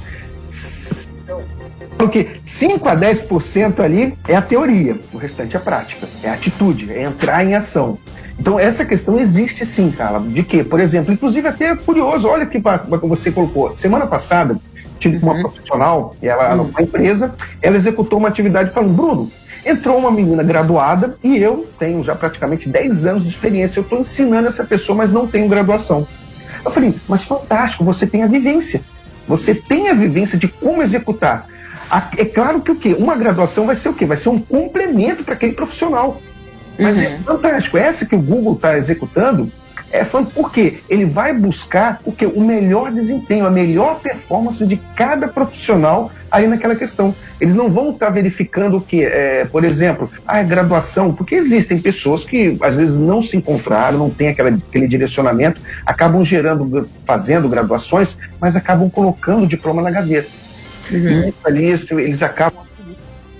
Porque 1.96 2.28
5 2.46 2.86
a 2.88 2.96
10% 2.96 3.80
ali 3.80 4.18
é 4.28 4.36
a 4.36 4.42
teoria, 4.42 4.96
o 5.12 5.16
restante 5.16 5.56
é 5.56 5.58
a 5.58 5.62
prática, 5.62 6.06
é 6.22 6.28
a 6.28 6.34
atitude, 6.34 6.92
é 6.92 7.02
entrar 7.02 7.44
em 7.44 7.54
ação. 7.54 7.98
Então, 8.38 8.58
essa 8.58 8.84
questão 8.84 9.18
existe 9.18 9.64
sim, 9.64 9.90
Carla. 9.90 10.20
De 10.20 10.42
quê? 10.42 10.64
Por 10.64 10.80
exemplo, 10.80 11.12
inclusive 11.12 11.46
até 11.46 11.70
é 11.70 11.76
curioso, 11.76 12.28
olha 12.28 12.46
que 12.46 12.60
você 13.02 13.30
colocou. 13.30 13.76
Semana 13.76 14.06
passada, 14.06 14.58
tive 14.98 15.18
uhum. 15.18 15.22
uma 15.22 15.40
profissional, 15.40 16.16
ela, 16.20 16.56
uhum. 16.56 16.64
uma 16.64 16.82
empresa, 16.82 17.34
ela 17.62 17.76
executou 17.76 18.18
uma 18.18 18.28
atividade 18.28 18.70
falando, 18.70 18.92
Bruno, 18.92 19.30
entrou 19.64 19.96
uma 19.98 20.10
menina 20.10 20.42
graduada 20.42 21.16
e 21.22 21.38
eu 21.38 21.66
tenho 21.78 22.04
já 22.04 22.14
praticamente 22.14 22.68
10 22.68 23.06
anos 23.06 23.22
de 23.22 23.28
experiência, 23.28 23.78
eu 23.78 23.82
estou 23.82 23.98
ensinando 23.98 24.48
essa 24.48 24.64
pessoa, 24.64 24.96
mas 24.96 25.12
não 25.12 25.26
tenho 25.26 25.48
graduação. 25.48 26.06
Eu 26.64 26.70
falei, 26.70 26.94
mas 27.08 27.24
fantástico, 27.24 27.84
você 27.84 28.06
tem 28.06 28.22
a 28.22 28.26
vivência. 28.26 28.82
Você 29.26 29.54
tem 29.54 29.88
a 29.88 29.94
vivência 29.94 30.36
de 30.36 30.48
como 30.48 30.82
executar. 30.82 31.46
É 32.16 32.24
claro 32.24 32.60
que 32.60 32.70
o 32.70 32.76
quê? 32.76 32.94
Uma 32.98 33.14
graduação 33.14 33.66
vai 33.66 33.76
ser 33.76 33.88
o 33.88 33.94
quê? 33.94 34.06
Vai 34.06 34.16
ser 34.16 34.30
um 34.30 34.38
complemento 34.38 35.22
para 35.22 35.34
aquele 35.34 35.52
profissional. 35.52 36.20
Mas 36.78 37.00
é 37.00 37.08
uhum. 37.08 37.14
é 37.14 37.18
fantástico. 37.18 37.78
Essa 37.78 38.06
que 38.06 38.14
o 38.14 38.20
Google 38.20 38.54
está 38.54 38.76
executando 38.76 39.50
é 39.94 40.04
fantástico 40.04 40.42
porque 40.42 40.80
ele 40.90 41.04
vai 41.04 41.32
buscar 41.32 42.00
o 42.04 42.10
que? 42.10 42.26
O 42.26 42.40
melhor 42.40 42.90
desempenho, 42.90 43.46
a 43.46 43.50
melhor 43.50 44.00
performance 44.00 44.66
de 44.66 44.76
cada 44.96 45.28
profissional 45.28 46.10
aí 46.28 46.48
naquela 46.48 46.74
questão. 46.74 47.14
Eles 47.40 47.54
não 47.54 47.70
vão 47.70 47.90
estar 47.90 48.06
tá 48.06 48.12
verificando 48.12 48.78
o 48.78 48.80
que, 48.80 49.04
é, 49.04 49.44
por 49.44 49.62
exemplo, 49.64 50.10
a 50.26 50.42
graduação, 50.42 51.14
porque 51.14 51.36
existem 51.36 51.78
pessoas 51.78 52.24
que 52.24 52.58
às 52.60 52.74
vezes 52.74 52.98
não 52.98 53.22
se 53.22 53.36
encontraram, 53.36 53.98
não 53.98 54.10
tem 54.10 54.28
aquela, 54.28 54.50
aquele 54.50 54.88
direcionamento, 54.88 55.60
acabam 55.86 56.24
gerando, 56.24 56.88
fazendo 57.04 57.48
graduações, 57.48 58.18
mas 58.40 58.56
acabam 58.56 58.90
colocando 58.90 59.44
o 59.44 59.46
diploma 59.46 59.80
na 59.80 59.92
gaveta. 59.92 60.28
Uhum. 60.90 61.28
E 61.28 61.34
ali 61.44 61.66
eles 61.66 62.22
acabam 62.22 62.64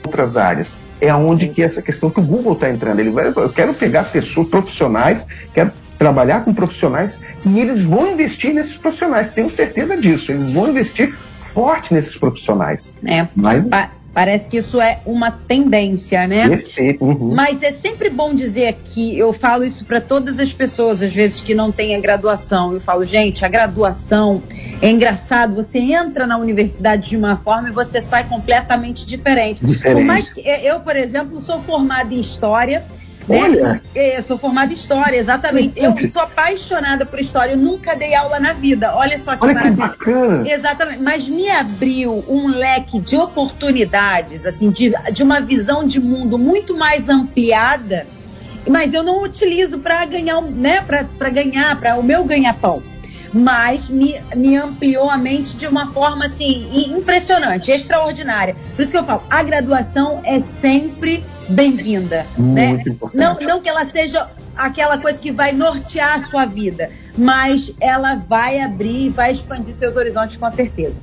outras 0.06 0.36
áreas. 0.36 0.76
É 1.00 1.14
onde 1.14 1.48
que 1.48 1.62
essa 1.62 1.82
questão 1.82 2.10
que 2.10 2.20
o 2.20 2.22
Google 2.22 2.54
está 2.54 2.70
entrando. 2.70 3.00
Ele 3.00 3.10
vai, 3.10 3.28
eu 3.28 3.50
quero 3.50 3.74
pegar 3.74 4.04
pessoas 4.04 4.48
profissionais, 4.48 5.26
quero 5.52 5.72
trabalhar 5.98 6.44
com 6.44 6.52
profissionais 6.52 7.20
e 7.44 7.60
eles 7.60 7.82
vão 7.82 8.12
investir 8.12 8.54
nesses 8.54 8.76
profissionais. 8.76 9.30
Tenho 9.30 9.50
certeza 9.50 9.96
disso. 9.96 10.32
Eles 10.32 10.50
vão 10.50 10.68
investir 10.68 11.14
forte 11.40 11.94
nesses 11.94 12.16
profissionais. 12.16 12.96
É. 13.04 13.28
Mas 13.34 13.68
pa 13.68 13.90
parece 14.14 14.48
que 14.48 14.58
isso 14.58 14.80
é 14.80 15.00
uma 15.04 15.30
tendência, 15.30 16.26
né? 16.26 16.48
Perfeito. 16.48 17.04
Uhum. 17.04 17.34
Mas 17.34 17.62
é 17.62 17.72
sempre 17.72 18.08
bom 18.08 18.32
dizer 18.32 18.68
aqui, 18.68 19.18
eu 19.18 19.32
falo 19.32 19.64
isso 19.64 19.84
para 19.84 20.00
todas 20.00 20.38
as 20.38 20.52
pessoas, 20.52 21.02
às 21.02 21.12
vezes 21.12 21.40
que 21.40 21.54
não 21.54 21.72
têm 21.72 21.96
a 21.96 22.00
graduação. 22.00 22.72
Eu 22.72 22.80
falo, 22.80 23.04
gente, 23.04 23.44
a 23.44 23.48
graduação 23.48 24.40
é 24.80 24.88
engraçado, 24.88 25.54
você 25.56 25.80
entra 25.80 26.26
na 26.26 26.38
universidade 26.38 27.10
de 27.10 27.16
uma 27.16 27.36
forma 27.38 27.68
e 27.68 27.72
você 27.72 28.00
sai 28.00 28.24
completamente 28.24 29.04
diferente. 29.04 29.64
diferente. 29.64 29.96
Por 29.96 30.04
mais 30.04 30.30
que 30.30 30.40
eu, 30.40 30.78
por 30.80 30.94
exemplo, 30.94 31.40
sou 31.40 31.60
formada 31.62 32.14
em 32.14 32.20
história 32.20 32.84
né? 33.28 33.40
Olha. 33.40 33.82
Eu 33.94 34.22
sou 34.22 34.38
formada 34.38 34.72
em 34.72 34.76
história, 34.76 35.16
exatamente. 35.16 35.72
Eu 35.76 35.96
sou 36.10 36.22
apaixonada 36.22 37.06
por 37.06 37.18
história. 37.18 37.52
Eu 37.52 37.58
nunca 37.58 37.94
dei 37.94 38.14
aula 38.14 38.38
na 38.38 38.52
vida. 38.52 38.94
Olha 38.94 39.18
só 39.18 39.36
que 39.36 39.44
Olha 39.44 39.54
maravilha. 39.54 39.88
Que 39.88 40.10
bacana. 40.10 40.48
Exatamente. 40.48 41.02
Mas 41.02 41.28
me 41.28 41.48
abriu 41.48 42.24
um 42.28 42.48
leque 42.48 43.00
de 43.00 43.16
oportunidades, 43.16 44.46
assim, 44.46 44.70
de, 44.70 44.92
de 45.12 45.22
uma 45.22 45.40
visão 45.40 45.84
de 45.84 46.00
mundo 46.00 46.38
muito 46.38 46.76
mais 46.76 47.08
ampliada. 47.08 48.06
Mas 48.68 48.94
eu 48.94 49.02
não 49.02 49.22
utilizo 49.22 49.78
para 49.78 50.04
ganhar, 50.06 50.40
né? 50.40 50.80
Para 50.80 51.30
ganhar, 51.30 51.78
para 51.78 51.96
o 51.96 52.02
meu 52.02 52.24
ganha-pão 52.24 52.82
mas 53.34 53.88
me, 53.88 54.20
me 54.36 54.56
ampliou 54.56 55.10
a 55.10 55.18
mente 55.18 55.56
de 55.56 55.66
uma 55.66 55.88
forma 55.88 56.26
assim 56.26 56.68
impressionante, 56.72 57.72
extraordinária. 57.72 58.54
Por 58.76 58.82
isso 58.82 58.92
que 58.92 58.98
eu 58.98 59.04
falo, 59.04 59.24
a 59.28 59.42
graduação 59.42 60.20
é 60.24 60.38
sempre 60.38 61.24
bem-vinda. 61.48 62.24
Né? 62.38 62.84
Não, 63.12 63.36
não 63.40 63.60
que 63.60 63.68
ela 63.68 63.84
seja 63.86 64.28
aquela 64.56 64.98
coisa 64.98 65.20
que 65.20 65.32
vai 65.32 65.52
nortear 65.52 66.14
a 66.14 66.20
sua 66.20 66.46
vida, 66.46 66.90
mas 67.18 67.72
ela 67.80 68.14
vai 68.14 68.60
abrir 68.60 69.06
e 69.06 69.08
vai 69.08 69.32
expandir 69.32 69.74
seus 69.74 69.96
horizontes 69.96 70.36
com 70.36 70.50
certeza. 70.50 71.00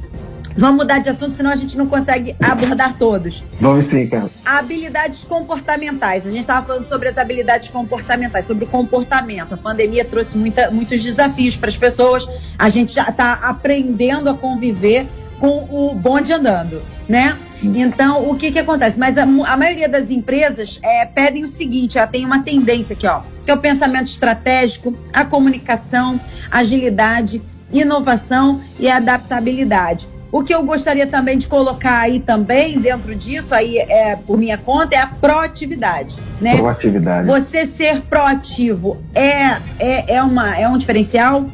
Vamos 0.56 0.78
mudar 0.78 1.00
de 1.00 1.10
assunto, 1.10 1.36
senão 1.36 1.52
a 1.52 1.56
gente 1.56 1.78
não 1.78 1.88
consegue 1.88 2.36
abordar 2.42 2.98
todos. 2.98 3.44
Vamos 3.60 3.86
sim, 3.86 4.08
cara. 4.08 4.30
Habilidades 4.46 5.24
comportamentais. 5.24 6.26
A 6.26 6.30
gente 6.30 6.42
estava 6.42 6.66
falando 6.66 6.88
sobre 6.88 7.10
as 7.10 7.18
habilidades 7.18 7.70
comportamentais, 7.70 8.46
sobre 8.46 8.66
o 8.66 8.68
comportamento. 8.68 9.54
A 9.54 9.58
pandemia 9.58 10.04
trouxe 10.04 10.38
muita, 10.38 10.70
muitos 10.72 11.02
desafios 11.02 11.56
para 11.56 11.70
as 11.70 11.78
pessoas. 11.78 12.28
A 12.58 12.70
gente 12.70 12.94
já 12.94 13.10
está 13.10 13.34
aprendendo 13.34 14.30
a 14.30 14.34
conviver 14.34 15.08
com 15.40 15.68
o 15.72 15.96
bonde 15.96 16.32
andando, 16.32 16.84
né? 17.10 17.36
Então, 17.64 18.30
o 18.30 18.36
que 18.36 18.52
que 18.52 18.60
acontece? 18.60 18.98
Mas 18.98 19.18
a, 19.18 19.24
a 19.24 19.58
maioria 19.58 19.90
das 19.90 20.12
empresas 20.12 20.80
é, 20.84 21.04
pedem 21.06 21.44
o 21.44 21.48
seguinte, 21.48 21.98
ó, 21.98 22.06
tem 22.06 22.24
uma 22.24 22.44
tendência 22.44 22.94
aqui, 22.94 23.08
ó, 23.08 23.22
que 23.44 23.50
é 23.50 23.54
o 23.54 23.58
pensamento 23.58 24.06
estratégico, 24.06 24.96
a 25.12 25.26
comunicação, 25.26 26.20
agilidade, 26.50 27.42
inovação 27.74 28.62
e 28.80 28.88
adaptabilidade. 28.88 30.08
O 30.32 30.44
que 30.44 30.56
eu 30.56 30.64
gostaria 30.64 31.06
também 31.06 31.38
de 31.38 31.48
colocar 31.48 32.00
aí 32.00 32.22
também 32.22 32.80
dentro 32.80 33.14
disso, 33.14 33.54
aí 33.54 33.78
é 33.78 34.16
por 34.16 34.38
minha 34.38 34.58
conta, 34.58 34.96
é 34.96 35.00
a 35.00 35.08
proatividade, 35.08 36.16
né? 36.40 36.56
Proatividade. 36.56 37.28
Você 37.28 37.68
ser 37.68 38.02
proativo 38.02 38.98
é, 39.14 39.58
é, 39.78 40.16
é, 40.16 40.24
uma, 40.24 40.58
é 40.58 40.68
um 40.70 40.78
diferencial? 40.78 41.46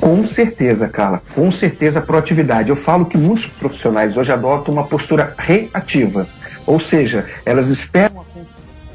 Com 0.00 0.26
certeza, 0.26 0.88
Carla, 0.88 1.22
com 1.34 1.50
certeza 1.50 1.98
a 1.98 2.02
proatividade. 2.02 2.70
Eu 2.70 2.76
falo 2.76 3.04
que 3.04 3.18
muitos 3.18 3.46
profissionais 3.46 4.16
hoje 4.16 4.32
adotam 4.32 4.72
uma 4.72 4.84
postura 4.84 5.34
reativa, 5.36 6.26
ou 6.66 6.80
seja, 6.80 7.26
elas 7.44 7.68
esperam 7.68 8.24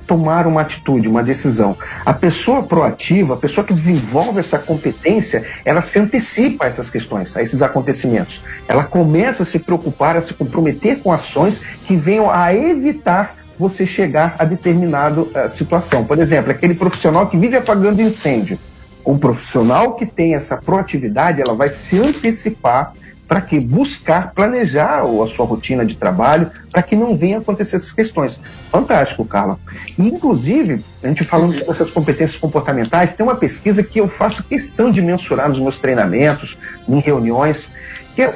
tomar 0.10 0.48
uma 0.48 0.62
atitude, 0.62 1.08
uma 1.08 1.22
decisão. 1.22 1.78
A 2.04 2.12
pessoa 2.12 2.64
proativa, 2.64 3.36
a 3.36 3.38
pessoa 3.38 3.66
que 3.66 3.76
desenvolve 3.76 4.40
essa 4.40 4.58
competência, 4.58 5.46
ela 5.64 5.82
se 5.82 6.00
antecipa 6.00 6.66
a 6.66 6.68
essas 6.68 6.90
questões, 6.90 7.38
a 7.38 7.44
esses 7.44 7.62
acontecimentos. 7.62 8.42
Ela 8.68 8.84
começa 8.84 9.44
a 9.44 9.46
se 9.46 9.60
preocupar, 9.60 10.18
a 10.18 10.22
se 10.22 10.34
comprometer 10.34 11.00
com 11.02 11.12
ações 11.12 11.62
que 11.86 11.96
venham 11.96 12.28
a 12.28 12.52
evitar 12.52 13.36
você 13.60 13.86
chegar 13.86 14.36
a 14.40 14.46
determinada 14.46 15.22
uh, 15.22 15.50
situação. 15.50 16.04
Por 16.04 16.18
exemplo, 16.18 16.50
aquele 16.50 16.74
profissional 16.74 17.28
que 17.28 17.38
vive 17.38 17.56
apagando 17.56 18.02
incêndio. 18.02 18.58
O 19.04 19.16
profissional 19.16 19.94
que 19.94 20.08
tem 20.08 20.34
essa 20.34 20.58
proatividade, 20.58 21.40
ela 21.40 21.54
vai 21.54 21.70
se 21.70 22.00
antecipar 22.00 22.94
para 23.30 23.42
que 23.42 23.60
buscar 23.60 24.32
planejar 24.32 25.04
a 25.04 25.28
sua 25.28 25.46
rotina 25.46 25.86
de 25.86 25.96
trabalho 25.96 26.50
para 26.72 26.82
que 26.82 26.96
não 26.96 27.16
venha 27.16 27.38
acontecer 27.38 27.76
essas 27.76 27.92
questões. 27.92 28.42
Fantástico, 28.72 29.24
Carla. 29.24 29.60
E, 30.00 30.08
inclusive, 30.08 30.84
a 31.04 31.08
gente 31.08 31.24
falando 31.24 31.54
sobre 31.54 31.70
essas 31.70 31.92
competências 31.92 32.40
comportamentais, 32.40 33.16
tem 33.16 33.24
uma 33.24 33.36
pesquisa 33.36 33.84
que 33.84 34.00
eu 34.00 34.08
faço 34.08 34.44
questão 34.44 34.90
de 34.90 35.00
mensurar 35.00 35.48
nos 35.48 35.60
meus 35.60 35.78
treinamentos, 35.78 36.58
em 36.88 37.00
reuniões, 37.00 37.72
que 38.16 38.24
é, 38.24 38.34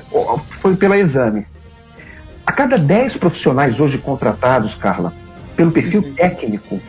foi 0.61 0.75
pela 0.75 0.95
exame. 0.95 1.47
A 2.45 2.51
cada 2.51 2.77
10 2.77 3.17
profissionais 3.17 3.79
hoje 3.79 3.97
contratados, 3.97 4.75
Carla, 4.75 5.11
pelo 5.55 5.71
perfil 5.71 6.01
uhum. 6.01 6.13
técnico, 6.13 6.79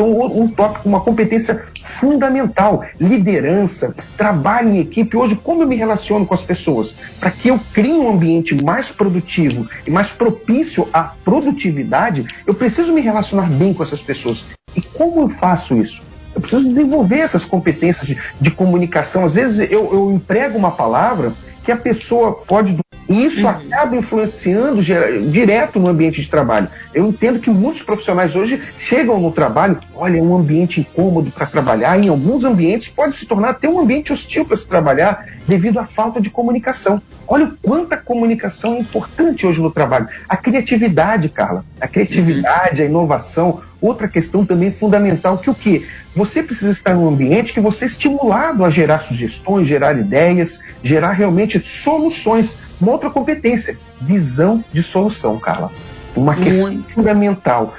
então, 0.02 0.42
um 0.42 0.48
tópico, 0.48 0.88
uma 0.88 1.00
competência 1.00 1.64
fundamental, 1.82 2.84
liderança, 3.00 3.94
trabalho 4.16 4.70
em 4.70 4.78
equipe. 4.78 5.16
Hoje, 5.16 5.36
como 5.36 5.62
eu 5.62 5.68
me 5.68 5.76
relaciono 5.76 6.26
com 6.26 6.34
as 6.34 6.42
pessoas? 6.42 6.94
Para 7.20 7.30
que 7.30 7.48
eu 7.48 7.60
crie 7.72 7.92
um 7.92 8.10
ambiente 8.10 8.60
mais 8.62 8.90
produtivo 8.90 9.68
e 9.86 9.90
mais 9.90 10.08
propício 10.08 10.88
à 10.92 11.02
produtividade, 11.02 12.26
eu 12.46 12.54
preciso 12.54 12.92
me 12.92 13.00
relacionar 13.00 13.48
bem 13.48 13.72
com 13.72 13.82
essas 13.82 14.02
pessoas. 14.02 14.44
E 14.74 14.82
como 14.82 15.22
eu 15.22 15.28
faço 15.28 15.76
isso? 15.76 16.02
Eu 16.34 16.40
preciso 16.40 16.66
desenvolver 16.66 17.18
essas 17.18 17.44
competências 17.44 18.06
de, 18.06 18.18
de 18.40 18.50
comunicação. 18.50 19.24
Às 19.24 19.34
vezes 19.34 19.70
eu, 19.70 19.92
eu 19.92 20.10
emprego 20.10 20.58
uma 20.58 20.70
palavra 20.70 21.32
que 21.62 21.70
a 21.70 21.76
pessoa 21.76 22.32
pode 22.32 22.76
e 23.12 23.25
isso 23.27 23.42
uhum. 23.42 23.51
acaba 23.51 23.94
influenciando 23.94 24.81
direto 24.83 25.79
no 25.79 25.88
ambiente 25.88 26.22
de 26.22 26.29
trabalho. 26.29 26.68
Eu 26.94 27.07
entendo 27.07 27.38
que 27.38 27.51
muitos 27.51 27.83
profissionais 27.83 28.35
hoje 28.35 28.62
chegam 28.79 29.20
no 29.20 29.31
trabalho, 29.31 29.79
olha, 29.94 30.18
é 30.18 30.22
um 30.22 30.35
ambiente 30.35 30.81
incômodo 30.81 31.31
para 31.31 31.44
trabalhar, 31.44 32.03
em 32.03 32.09
alguns 32.09 32.42
ambientes 32.42 32.88
pode 32.88 33.14
se 33.14 33.27
tornar 33.27 33.51
até 33.51 33.68
um 33.68 33.79
ambiente 33.79 34.12
hostil 34.12 34.46
para 34.46 34.57
se 34.57 34.66
trabalhar 34.66 35.27
devido 35.46 35.79
à 35.79 35.85
falta 35.85 36.22
de 36.22 36.31
comunicação. 36.31 37.03
Olha 37.29 37.46
o 37.46 37.57
quanta 37.62 37.96
comunicação 37.96 38.75
é 38.75 38.79
importante 38.79 39.46
hoje 39.46 39.61
no 39.61 39.70
trabalho. 39.70 40.09
A 40.29 40.37
criatividade, 40.37 41.29
Carla, 41.29 41.64
a 41.81 41.87
criatividade, 41.87 42.81
uhum. 42.81 42.87
a 42.87 42.90
inovação, 42.90 43.61
outra 43.81 44.09
questão 44.09 44.46
também 44.46 44.70
fundamental, 44.70 45.37
que 45.38 45.51
o 45.51 45.55
quê? 45.55 45.85
Você 46.14 46.42
precisa 46.42 46.70
estar 46.70 46.94
num 46.94 47.09
ambiente 47.09 47.53
que 47.53 47.61
você 47.61 47.85
é 47.85 47.88
estimulado 47.88 48.64
a 48.64 48.70
gerar 48.70 49.01
sugestões, 49.01 49.66
gerar 49.66 49.98
ideias, 49.98 50.61
gerar 50.83 51.12
realmente 51.12 51.59
soluções. 51.59 52.59
Uma 52.83 52.90
outra 52.90 53.09
competência, 53.11 53.79
visão 54.01 54.64
de 54.73 54.83
solução, 54.83 55.38
Carla. 55.38 55.71
Uma 56.16 56.35
questão 56.35 56.73
Muito. 56.73 56.92
fundamental. 56.92 57.75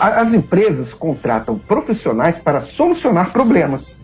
As 0.00 0.32
empresas 0.32 0.94
contratam 0.94 1.58
profissionais 1.58 2.38
para 2.38 2.62
solucionar 2.62 3.30
problemas. 3.30 4.00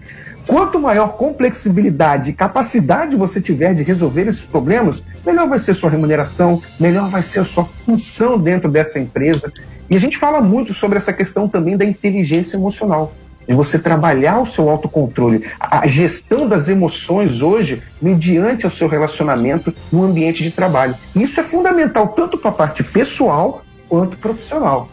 Quanto 0.47 0.79
maior 0.79 1.17
complexibilidade 1.17 2.29
e 2.29 2.33
capacidade 2.35 3.17
você 3.17 3.41
tiver 3.41 3.73
de 3.73 3.83
resolver 3.83 4.27
esses 4.29 4.43
problemas, 4.43 5.03
melhor 5.25 5.49
vai 5.49 5.59
ser 5.59 5.73
sua 5.73 5.89
remuneração, 5.89 6.63
melhor 6.79 7.09
vai 7.09 7.23
ser 7.23 7.41
a 7.41 7.45
sua 7.45 7.65
função 7.65 8.39
dentro 8.39 8.71
dessa 8.71 9.01
empresa. 9.01 9.51
E 9.89 9.97
a 9.97 9.99
gente 9.99 10.19
fala 10.19 10.43
muito 10.43 10.75
sobre 10.75 10.99
essa 10.99 11.13
questão 11.13 11.49
também 11.49 11.79
da 11.79 11.87
inteligência 11.87 12.59
emocional 12.59 13.15
de 13.51 13.57
você 13.57 13.81
trabalhar 13.81 14.39
o 14.39 14.47
seu 14.47 14.71
autocontrole, 14.71 15.45
a 15.59 15.85
gestão 15.85 16.47
das 16.47 16.69
emoções 16.69 17.43
hoje, 17.43 17.83
mediante 18.01 18.65
o 18.65 18.71
seu 18.71 18.87
relacionamento 18.87 19.75
no 19.91 20.05
ambiente 20.05 20.45
de 20.45 20.53
trabalho. 20.53 20.95
Isso 21.17 21.41
é 21.41 21.43
fundamental 21.43 22.07
tanto 22.09 22.39
para 22.39 22.51
a 22.51 22.55
parte 22.55 22.85
pessoal 22.85 23.65
quanto 23.89 24.17
profissional. 24.19 24.89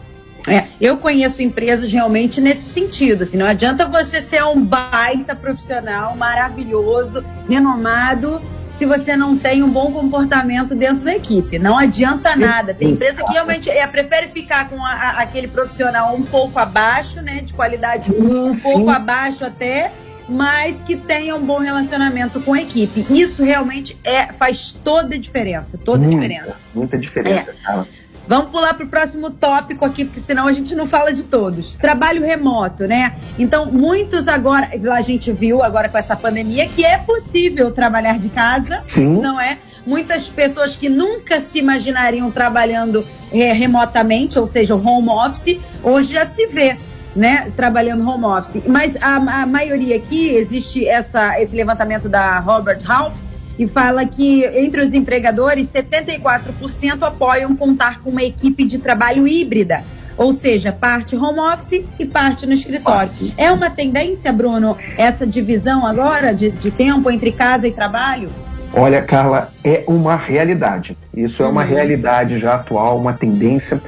É, 0.48 0.64
eu 0.80 0.96
conheço 0.96 1.40
empresas 1.40 1.92
realmente 1.92 2.40
nesse 2.40 2.68
sentido. 2.68 3.22
Assim, 3.22 3.36
não 3.36 3.46
adianta 3.46 3.86
você 3.86 4.20
ser 4.20 4.42
um 4.42 4.60
baita 4.60 5.36
profissional 5.36 6.16
maravilhoso, 6.16 7.24
renomado, 7.48 8.42
se 8.72 8.86
você 8.86 9.16
não 9.16 9.36
tem 9.36 9.62
um 9.62 9.70
bom 9.70 9.92
comportamento 9.92 10.74
dentro 10.74 11.04
da 11.04 11.14
equipe. 11.14 11.58
Não 11.58 11.78
adianta 11.78 12.36
nada. 12.36 12.72
Tem 12.74 12.90
empresa 12.90 13.24
que 13.24 13.32
realmente 13.32 13.68
é, 13.70 13.86
prefere 13.86 14.28
ficar 14.28 14.68
com 14.68 14.84
a, 14.84 14.92
a, 14.92 15.10
aquele 15.22 15.48
profissional 15.48 16.14
um 16.14 16.22
pouco 16.22 16.58
abaixo, 16.58 17.20
né? 17.20 17.40
De 17.42 17.54
qualidade 17.54 18.10
um 18.12 18.54
sim. 18.54 18.62
pouco 18.72 18.90
abaixo 18.90 19.44
até, 19.44 19.92
mas 20.28 20.82
que 20.82 20.96
tenha 20.96 21.34
um 21.34 21.44
bom 21.44 21.58
relacionamento 21.58 22.40
com 22.40 22.54
a 22.54 22.60
equipe. 22.60 23.06
Isso 23.10 23.42
realmente 23.42 23.98
é, 24.04 24.32
faz 24.32 24.72
toda 24.72 25.14
a 25.14 25.18
diferença. 25.18 25.78
Toda 25.78 26.04
muita, 26.04 26.16
a 26.16 26.28
diferença. 26.28 26.56
Muita 26.74 26.98
diferença, 26.98 27.50
é. 27.50 27.97
Vamos 28.28 28.50
pular 28.50 28.74
para 28.74 28.84
o 28.84 28.88
próximo 28.88 29.30
tópico 29.30 29.86
aqui, 29.86 30.04
porque 30.04 30.20
senão 30.20 30.46
a 30.46 30.52
gente 30.52 30.74
não 30.74 30.86
fala 30.86 31.14
de 31.14 31.24
todos. 31.24 31.76
Trabalho 31.76 32.22
remoto, 32.22 32.86
né? 32.86 33.16
Então, 33.38 33.64
muitos 33.66 34.28
agora, 34.28 34.68
a 34.92 35.00
gente 35.00 35.32
viu 35.32 35.62
agora 35.62 35.88
com 35.88 35.96
essa 35.96 36.14
pandemia 36.14 36.68
que 36.68 36.84
é 36.84 36.98
possível 36.98 37.70
trabalhar 37.72 38.18
de 38.18 38.28
casa, 38.28 38.82
Sim. 38.86 39.18
não 39.18 39.40
é? 39.40 39.56
Muitas 39.86 40.28
pessoas 40.28 40.76
que 40.76 40.90
nunca 40.90 41.40
se 41.40 41.58
imaginariam 41.58 42.30
trabalhando 42.30 43.02
é, 43.32 43.50
remotamente, 43.52 44.38
ou 44.38 44.46
seja, 44.46 44.76
home 44.76 45.08
office, 45.08 45.58
hoje 45.82 46.12
já 46.12 46.26
se 46.26 46.46
vê. 46.48 46.76
Né, 47.16 47.50
trabalhando 47.56 48.08
home 48.08 48.26
office. 48.26 48.62
Mas 48.64 48.94
a, 49.00 49.16
a 49.16 49.46
maioria 49.46 49.96
aqui, 49.96 50.28
existe 50.36 50.86
essa, 50.86 51.40
esse 51.40 51.56
levantamento 51.56 52.08
da 52.08 52.38
Robert 52.38 52.78
Half, 52.86 53.12
e 53.58 53.66
fala 53.66 54.06
que 54.06 54.44
entre 54.44 54.80
os 54.80 54.94
empregadores, 54.94 55.72
74% 55.72 57.02
apoiam 57.02 57.56
contar 57.56 58.00
com 58.00 58.10
uma 58.10 58.22
equipe 58.22 58.64
de 58.64 58.78
trabalho 58.78 59.26
híbrida, 59.26 59.82
ou 60.16 60.32
seja, 60.32 60.72
parte 60.72 61.16
home 61.16 61.40
office 61.40 61.84
e 61.98 62.06
parte 62.06 62.46
no 62.46 62.52
escritório. 62.52 63.10
É 63.36 63.50
uma 63.50 63.70
tendência, 63.70 64.32
Bruno, 64.32 64.76
essa 64.96 65.26
divisão 65.26 65.86
agora 65.86 66.32
de, 66.32 66.50
de 66.50 66.70
tempo 66.70 67.10
entre 67.10 67.32
casa 67.32 67.66
e 67.66 67.72
trabalho? 67.72 68.30
Olha, 68.72 69.00
Carla, 69.02 69.50
é 69.64 69.84
uma 69.86 70.14
realidade. 70.14 70.96
Isso 71.14 71.42
é 71.42 71.48
uma 71.48 71.62
uhum. 71.62 71.68
realidade 71.68 72.38
já 72.38 72.54
atual, 72.56 72.98
uma 72.98 73.12
tendência. 73.12 73.80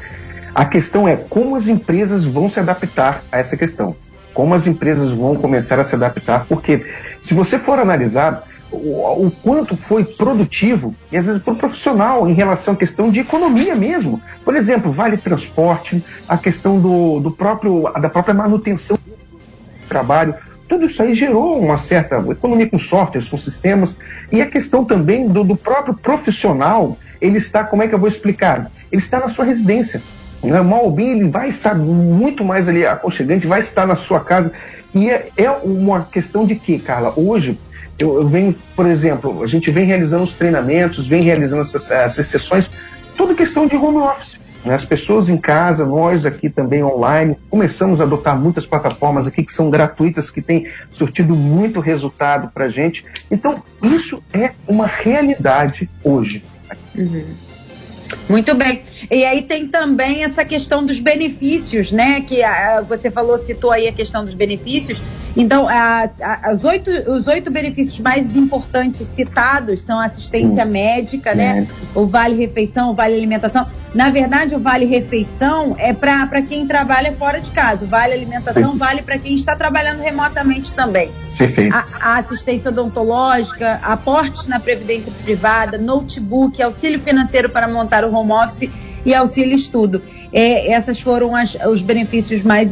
A 0.55 0.65
questão 0.65 1.07
é 1.07 1.17
como 1.17 1.55
as 1.55 1.69
empresas 1.69 2.25
vão 2.25 2.49
se 2.49 2.59
adaptar 2.59 3.23
a 3.31 3.39
essa 3.39 3.57
questão. 3.57 3.95
Como 4.33 4.55
as 4.55 4.67
empresas 4.67 5.11
vão 5.11 5.37
começar 5.37 5.79
a 5.79 5.85
se 5.85 5.95
adaptar, 5.95 6.47
porque 6.49 6.87
se 7.23 7.35
você 7.35 7.59
for 7.59 7.79
analisar, 7.79 8.45
o, 8.73 9.27
o, 9.27 9.31
quanto 9.31 9.77
foi 9.77 10.05
produtivo, 10.05 10.95
e 11.11 11.17
às 11.17 11.27
vezes 11.27 11.43
para 11.43 11.53
o 11.53 11.57
profissional, 11.57 12.29
em 12.29 12.33
relação 12.33 12.75
à 12.75 12.77
questão 12.77 13.11
de 13.11 13.21
economia 13.21 13.75
mesmo. 13.75 14.21
Por 14.45 14.57
exemplo, 14.57 14.91
vale 14.93 15.17
transporte, 15.17 16.05
a 16.29 16.39
questão 16.39 16.81
do, 16.81 17.21
do 17.21 17.31
próprio, 17.31 17.83
da 18.01 18.09
própria 18.09 18.35
manutenção 18.35 18.97
do 18.97 19.89
trabalho. 19.89 20.35
Tudo 20.69 20.87
isso 20.87 21.03
aí 21.03 21.13
gerou 21.15 21.59
uma 21.59 21.77
certa 21.77 22.17
economia 22.31 22.69
com 22.69 22.79
softwares, 22.79 23.29
com 23.29 23.37
sistemas, 23.37 23.99
e 24.31 24.41
a 24.41 24.47
questão 24.47 24.85
também 24.85 25.27
do, 25.27 25.43
do 25.43 25.57
próprio 25.57 25.95
profissional, 25.95 26.97
ele 27.21 27.39
está, 27.39 27.65
como 27.65 27.83
é 27.83 27.89
que 27.89 27.95
eu 27.95 27.99
vou 27.99 28.09
explicar? 28.09 28.71
Ele 28.91 29.03
está 29.03 29.19
na 29.19 29.29
sua 29.29 29.45
residência. 29.45 30.01
Né? 30.43 30.61
Mal 30.61 30.85
ou 30.85 30.93
bem, 30.93 31.11
ele 31.11 31.29
vai 31.29 31.49
estar 31.49 31.75
muito 31.75 32.45
mais 32.45 32.69
ali 32.69 32.87
aconchegante, 32.87 33.47
vai 33.47 33.61
estar 33.61 33.87
na 33.87 33.97
sua 33.97 34.21
casa. 34.21 34.53
E 34.95 35.11
é, 35.11 35.29
é 35.37 35.51
uma 35.51 36.05
questão 36.05 36.47
de 36.47 36.55
que, 36.55 36.79
Carla, 36.79 37.13
hoje 37.17 37.59
eu, 38.03 38.21
eu, 38.21 38.29
venho, 38.29 38.55
por 38.75 38.87
exemplo, 38.87 39.43
a 39.43 39.47
gente 39.47 39.71
vem 39.71 39.85
realizando 39.85 40.25
os 40.25 40.35
treinamentos, 40.35 41.07
vem 41.07 41.23
realizando 41.23 41.61
essas, 41.61 41.91
essas 41.91 42.27
sessões, 42.27 42.71
tudo 43.17 43.35
questão 43.35 43.67
de 43.67 43.77
home 43.77 43.99
office. 43.99 44.39
Né? 44.65 44.75
As 44.75 44.85
pessoas 44.85 45.29
em 45.29 45.37
casa, 45.37 45.87
nós 45.87 46.27
aqui 46.27 46.49
também 46.49 46.83
online, 46.83 47.37
começamos 47.49 48.01
a 48.01 48.05
adotar 48.05 48.39
muitas 48.39 48.67
plataformas 48.67 49.27
aqui 49.27 49.43
que 49.43 49.53
são 49.53 49.71
gratuitas, 49.71 50.31
que 50.31 50.43
têm 50.43 50.67
surtido 50.91 51.35
muito 51.35 51.81
resultado 51.81 52.51
para 52.53 52.67
a 52.67 52.69
gente. 52.69 53.05
Então, 53.31 53.63
isso 53.83 54.23
é 54.33 54.53
uma 54.67 54.87
realidade 54.87 55.89
hoje. 56.05 56.45
Uhum. 56.97 57.35
Muito 58.29 58.55
bem. 58.55 58.83
E 59.11 59.25
aí 59.25 59.43
tem 59.43 59.67
também 59.67 60.25
essa 60.25 60.45
questão 60.45 60.85
dos 60.85 60.99
benefícios, 60.99 61.93
né? 61.93 62.21
Que 62.21 62.43
a, 62.43 62.81
você 62.81 63.11
falou, 63.11 63.37
citou 63.39 63.71
aí 63.71 63.89
a 63.89 63.93
questão 63.93 64.25
dos 64.25 64.35
benefícios. 64.35 65.01
Então, 65.37 65.69
as, 65.69 66.21
as 66.21 66.65
oito, 66.65 66.91
os 66.91 67.27
oito 67.27 67.51
benefícios 67.51 68.01
mais 68.01 68.35
importantes 68.35 69.07
citados 69.07 69.83
são 69.83 70.01
assistência 70.01 70.65
hum. 70.65 70.71
médica, 70.71 71.35
né? 71.35 71.67
É. 71.95 71.99
O 71.99 72.07
vale 72.07 72.35
refeição, 72.35 72.91
o 72.91 72.95
vale 72.95 73.15
alimentação. 73.15 73.67
Na 73.93 74.09
verdade, 74.09 74.55
o 74.55 74.61
vale 74.61 74.85
refeição 74.85 75.75
é 75.77 75.93
para 75.93 76.43
quem 76.43 76.67
trabalha 76.67 77.13
fora 77.13 77.41
de 77.41 77.51
casa. 77.51 77.85
O 77.85 77.89
vale 77.89 78.13
alimentação 78.13 78.77
vale 78.79 79.03
para 79.03 79.19
quem 79.19 79.35
está 79.35 79.57
trabalhando 79.57 80.01
remotamente 80.01 80.73
também. 80.73 81.11
A, 81.73 82.13
a, 82.13 82.19
assistência 82.19 82.71
odontológica, 82.71 83.81
aportes 83.83 84.47
na 84.47 84.61
previdência 84.61 85.13
privada, 85.25 85.77
notebook, 85.77 86.63
auxílio 86.63 87.01
financeiro 87.01 87.51
para 87.51 87.67
montar 87.67 88.05
o 88.05 88.15
home 88.15 88.33
office 88.33 88.71
e 89.05 89.13
auxílio 89.13 89.57
estudo. 89.57 90.03
É, 90.33 90.71
essas 90.71 91.01
foram 91.01 91.35
as, 91.35 91.57
os 91.67 91.83
benefícios 91.83 92.43
mais, 92.43 92.71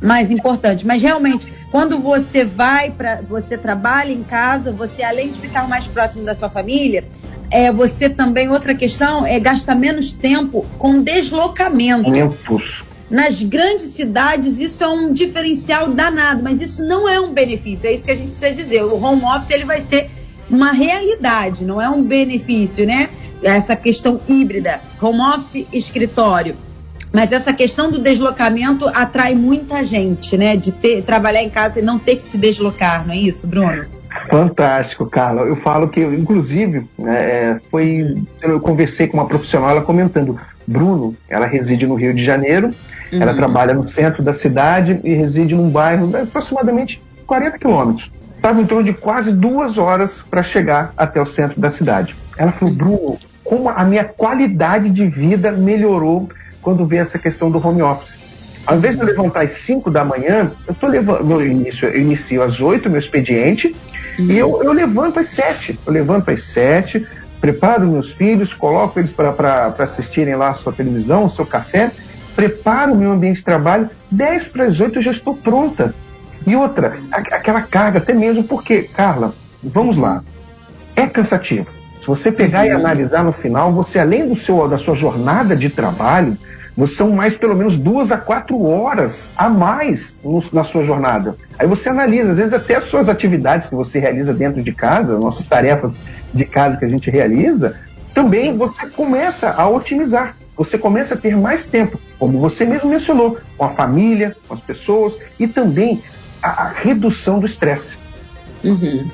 mais 0.00 0.30
importantes. 0.30 0.84
Mas 0.84 1.00
realmente, 1.00 1.50
quando 1.70 1.98
você 1.98 2.44
vai 2.44 2.90
para, 2.90 3.22
você 3.22 3.56
trabalha 3.56 4.12
em 4.12 4.22
casa, 4.22 4.70
você 4.70 5.02
além 5.02 5.30
de 5.30 5.40
ficar 5.40 5.66
mais 5.66 5.86
próximo 5.86 6.24
da 6.24 6.34
sua 6.34 6.50
família, 6.50 7.04
é, 7.50 7.72
você 7.72 8.08
também, 8.08 8.48
outra 8.48 8.74
questão, 8.74 9.26
é 9.26 9.38
gastar 9.40 9.74
menos 9.74 10.12
tempo 10.12 10.64
com 10.78 11.02
deslocamento. 11.02 12.10
Tempos. 12.12 12.84
Nas 13.10 13.42
grandes 13.42 13.86
cidades, 13.86 14.60
isso 14.60 14.84
é 14.84 14.88
um 14.88 15.12
diferencial 15.12 15.88
danado, 15.88 16.44
mas 16.44 16.60
isso 16.60 16.84
não 16.84 17.08
é 17.08 17.18
um 17.18 17.32
benefício, 17.32 17.88
é 17.88 17.92
isso 17.92 18.04
que 18.04 18.12
a 18.12 18.16
gente 18.16 18.30
precisa 18.30 18.52
dizer. 18.52 18.84
O 18.84 19.02
home 19.02 19.24
office 19.24 19.50
ele 19.50 19.64
vai 19.64 19.82
ser 19.82 20.08
uma 20.48 20.70
realidade, 20.70 21.64
não 21.64 21.82
é 21.82 21.90
um 21.90 22.04
benefício, 22.04 22.86
né? 22.86 23.10
Essa 23.42 23.74
questão 23.74 24.20
híbrida, 24.28 24.80
home 25.02 25.20
office, 25.20 25.66
escritório. 25.72 26.56
Mas 27.12 27.32
essa 27.32 27.52
questão 27.52 27.90
do 27.90 27.98
deslocamento 27.98 28.86
atrai 28.88 29.34
muita 29.34 29.84
gente, 29.84 30.36
né? 30.36 30.56
De 30.56 30.70
ter, 30.70 31.02
trabalhar 31.02 31.42
em 31.42 31.50
casa 31.50 31.80
e 31.80 31.82
não 31.82 31.98
ter 31.98 32.16
que 32.16 32.26
se 32.26 32.38
deslocar, 32.38 33.04
não 33.04 33.12
é 33.12 33.18
isso, 33.18 33.48
Bruno? 33.48 33.86
Fantástico, 34.28 35.06
Carla. 35.06 35.42
Eu 35.42 35.56
falo 35.56 35.88
que, 35.88 36.00
inclusive, 36.00 36.86
né, 36.98 37.16
é, 37.16 37.60
foi. 37.70 38.22
Eu 38.42 38.60
conversei 38.60 39.06
com 39.06 39.16
uma 39.16 39.26
profissional, 39.26 39.70
ela 39.70 39.82
comentando. 39.82 40.38
Bruno, 40.66 41.16
ela 41.28 41.46
reside 41.46 41.86
no 41.86 41.94
Rio 41.94 42.14
de 42.14 42.22
Janeiro, 42.24 42.72
uhum. 43.12 43.22
ela 43.22 43.34
trabalha 43.34 43.74
no 43.74 43.88
centro 43.88 44.22
da 44.22 44.32
cidade 44.32 45.00
e 45.02 45.14
reside 45.14 45.54
num 45.54 45.68
bairro 45.68 46.06
de 46.06 46.16
aproximadamente 46.16 47.02
40 47.26 47.58
quilômetros. 47.58 48.12
Estava 48.36 48.60
em 48.60 48.66
torno 48.66 48.84
de 48.84 48.92
quase 48.92 49.32
duas 49.32 49.78
horas 49.78 50.22
para 50.22 50.42
chegar 50.42 50.94
até 50.96 51.20
o 51.20 51.26
centro 51.26 51.60
da 51.60 51.70
cidade. 51.70 52.14
Ela 52.38 52.52
falou, 52.52 52.74
Bruno, 52.74 53.18
como 53.44 53.68
a 53.68 53.84
minha 53.84 54.04
qualidade 54.04 54.90
de 54.90 55.06
vida 55.06 55.50
melhorou 55.50 56.28
quando 56.62 56.86
veio 56.86 57.02
essa 57.02 57.18
questão 57.18 57.50
do 57.50 57.66
home 57.66 57.82
office. 57.82 58.18
Ao 58.66 58.76
invés 58.76 58.94
de 58.94 59.02
eu 59.02 59.06
levantar 59.06 59.42
às 59.42 59.52
5 59.52 59.90
da 59.90 60.04
manhã, 60.04 60.52
eu 60.66 60.74
tô 60.74 60.86
levando, 60.86 61.24
no 61.24 61.44
início, 61.44 61.88
eu 61.88 62.00
inicio 62.00 62.42
às 62.42 62.60
8 62.60 62.88
meu 62.88 62.98
expediente 62.98 63.74
uhum. 64.18 64.30
e 64.30 64.38
eu, 64.38 64.62
eu 64.62 64.72
levanto 64.72 65.18
às 65.18 65.28
7. 65.28 65.78
Eu 65.84 65.92
levanto 65.92 66.30
às 66.30 66.44
7, 66.44 67.06
preparo 67.40 67.86
meus 67.86 68.12
filhos, 68.12 68.54
coloco 68.54 68.98
eles 68.98 69.12
para 69.12 69.74
assistirem 69.78 70.36
lá 70.36 70.50
a 70.50 70.54
sua 70.54 70.72
televisão, 70.72 71.24
o 71.24 71.30
seu 71.30 71.46
café, 71.46 71.90
preparo 72.36 72.92
o 72.92 72.96
meu 72.96 73.12
ambiente 73.12 73.36
de 73.36 73.44
trabalho, 73.44 73.90
10 74.10 74.48
para 74.48 74.64
as 74.64 74.78
8 74.78 74.98
eu 74.98 75.02
já 75.02 75.10
estou 75.10 75.34
pronta. 75.34 75.94
E 76.46 76.56
outra, 76.56 76.98
aquela 77.10 77.62
carga, 77.62 77.98
até 77.98 78.14
mesmo 78.14 78.44
porque, 78.44 78.82
Carla, 78.82 79.34
vamos 79.62 79.96
lá, 79.96 80.22
é 80.96 81.06
cansativo. 81.06 81.66
Se 82.00 82.06
você 82.06 82.32
pegar 82.32 82.60
uhum. 82.60 82.66
e 82.66 82.70
analisar 82.70 83.22
no 83.22 83.32
final, 83.32 83.72
você 83.72 83.98
além 83.98 84.26
do 84.26 84.34
seu, 84.34 84.66
da 84.66 84.78
sua 84.78 84.94
jornada 84.94 85.54
de 85.54 85.68
trabalho, 85.68 86.36
são 86.86 87.10
mais 87.10 87.36
pelo 87.36 87.54
menos 87.54 87.78
duas 87.78 88.10
a 88.12 88.18
quatro 88.18 88.64
horas 88.64 89.30
a 89.36 89.48
mais 89.48 90.18
no, 90.24 90.42
na 90.52 90.64
sua 90.64 90.82
jornada. 90.82 91.36
Aí 91.58 91.66
você 91.66 91.88
analisa, 91.88 92.32
às 92.32 92.38
vezes 92.38 92.52
até 92.54 92.76
as 92.76 92.84
suas 92.84 93.08
atividades 93.08 93.68
que 93.68 93.74
você 93.74 93.98
realiza 93.98 94.32
dentro 94.32 94.62
de 94.62 94.72
casa, 94.72 95.18
nossas 95.18 95.48
tarefas 95.48 95.98
de 96.32 96.44
casa 96.44 96.78
que 96.78 96.84
a 96.84 96.88
gente 96.88 97.10
realiza, 97.10 97.76
também 98.14 98.56
você 98.56 98.86
começa 98.86 99.50
a 99.50 99.68
otimizar. 99.68 100.36
você 100.56 100.76
começa 100.76 101.14
a 101.14 101.16
ter 101.16 101.34
mais 101.34 101.70
tempo, 101.70 101.98
como 102.18 102.38
você 102.38 102.66
mesmo 102.66 102.90
mencionou, 102.90 103.38
com 103.56 103.64
a 103.64 103.70
família, 103.70 104.36
com 104.46 104.52
as 104.52 104.60
pessoas 104.60 105.18
e 105.38 105.46
também 105.46 106.02
a, 106.42 106.64
a 106.64 106.68
redução 106.68 107.38
do 107.38 107.46
estresse. 107.46 107.96
Uhum. 108.62 109.08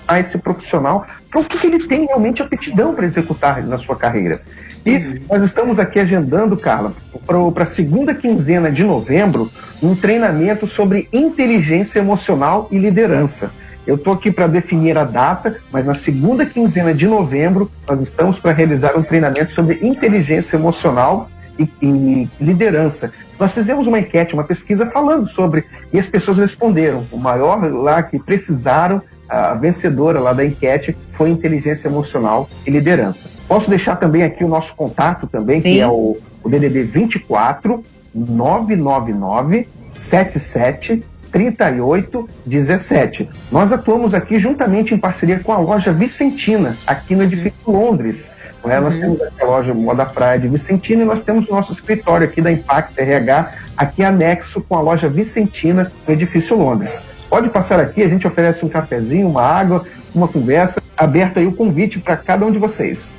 a 0.08 0.18
esse 0.18 0.36
profissional 0.38 1.06
para 1.30 1.40
o 1.40 1.44
que, 1.44 1.64
ele 1.64 1.78
tem 1.78 2.06
realmente 2.06 2.42
aptidão 2.42 2.96
para 2.96 3.06
executar 3.06 3.62
na 3.62 3.78
sua 3.78 3.94
carreira. 3.94 4.42
E 4.84 4.96
uhum. 4.96 5.20
nós 5.30 5.44
estamos 5.44 5.78
aqui 5.78 6.00
agendando, 6.00 6.56
Carla, 6.56 6.92
para 7.24 7.62
a 7.62 7.66
segunda 7.66 8.16
quinzena 8.16 8.68
de 8.68 8.82
novembro, 8.82 9.48
um 9.80 9.94
treinamento 9.94 10.66
sobre 10.66 11.08
inteligência 11.12 12.00
emocional 12.00 12.66
e 12.72 12.78
liderança. 12.78 13.52
Eu 13.87 13.97
estou 13.97 14.12
aqui 14.12 14.31
para 14.31 14.47
definir 14.47 14.97
a 14.97 15.05
data, 15.05 15.57
mas 15.71 15.85
na 15.85 15.95
segunda 15.95 16.47
quinzena 16.47 16.95
de 16.95 17.07
novembro 17.07 17.71
nós 17.88 18.01
estamos 18.01 18.38
para 18.38 18.53
realizar 18.53 18.97
um 18.97 19.03
treinamento 19.03 19.53
sobre 19.53 19.79
inteligência 19.83 20.57
emocional 20.57 21.29
e, 21.59 21.68
e, 21.83 22.29
liderança. 22.40 23.12
Nós 23.38 23.53
fizemos 23.53 23.87
uma 23.87 23.99
enquete, 23.99 24.35
uma 24.35 24.45
pesquisa 24.45 24.87
falando 24.87 25.27
sobre, 25.27 25.64
e 25.92 25.99
as 25.99 26.07
pessoas 26.07 26.38
responderam. 26.38 27.05
O 27.11 27.18
maior 27.18 27.61
lá 27.73 28.03
que 28.03 28.18
precisaram, 28.18 29.03
a 29.29 29.55
vencedora 29.55 30.21
lá 30.21 30.33
da 30.33 30.45
enquete 30.45 30.97
foi 31.11 31.31
inteligência 31.31 31.88
emocional 31.88 32.49
e 32.66 32.71
liderança. 32.71 33.31
Posso 33.49 33.68
deixar 33.68 33.97
também 33.97 34.23
aqui 34.23 34.45
o 34.45 34.49
nosso 34.49 34.75
contato 34.77 35.27
também, 35.27 35.61
Sim. 35.61 35.73
que 35.73 35.81
é 35.81 35.88
o, 35.88 36.18
o 36.42 36.49
DDD 36.49 36.85
24 36.85 37.85
999 38.14 39.68
77 39.97 41.03
3817. 41.33 43.29
Nós 43.51 43.73
atuamos 43.73 44.14
aqui 44.14 44.38
juntamente 44.38 44.95
em 44.95 44.99
parceria 44.99 45.40
com 45.40 45.53
a 45.53 45.59
loja 45.59 45.90
Vicentina, 45.92 46.77
aqui 46.87 47.16
no 47.16 47.25
edifício 47.25 47.59
Londres. 47.66 48.31
Né? 48.64 48.77
Uhum. 48.79 48.85
Nós 48.85 48.97
temos 48.97 49.18
a 49.40 49.45
loja 49.45 49.75
Moda 49.75 50.07
Praia 50.07 50.38
de 50.38 50.47
Vicentina 50.47 51.03
e 51.03 51.05
nós 51.05 51.23
temos 51.23 51.49
o 51.49 51.53
nosso 51.53 51.73
escritório 51.73 52.27
aqui 52.27 52.40
da 52.40 52.53
Impact 52.53 53.01
RH, 53.01 53.53
aqui 53.77 54.05
anexo 54.05 54.61
com 54.61 54.77
a 54.77 54.81
loja 54.81 55.09
Vicentina, 55.09 55.90
no 56.07 56.14
edifício 56.14 56.57
Londres. 56.57 57.03
Pode 57.29 57.49
passar 57.49 57.81
aqui, 57.81 58.03
a 58.03 58.09
gente 58.09 58.27
oferece 58.27 58.64
um 58.64 58.68
cafezinho, 58.68 59.27
uma 59.27 59.42
água, 59.42 59.87
uma 60.14 60.29
conversa, 60.29 60.83
aberto 60.97 61.38
aí 61.38 61.47
o 61.47 61.53
convite 61.53 61.99
para 61.99 62.16
cada 62.16 62.45
um 62.45 62.51
de 62.51 62.59
vocês. 62.59 63.14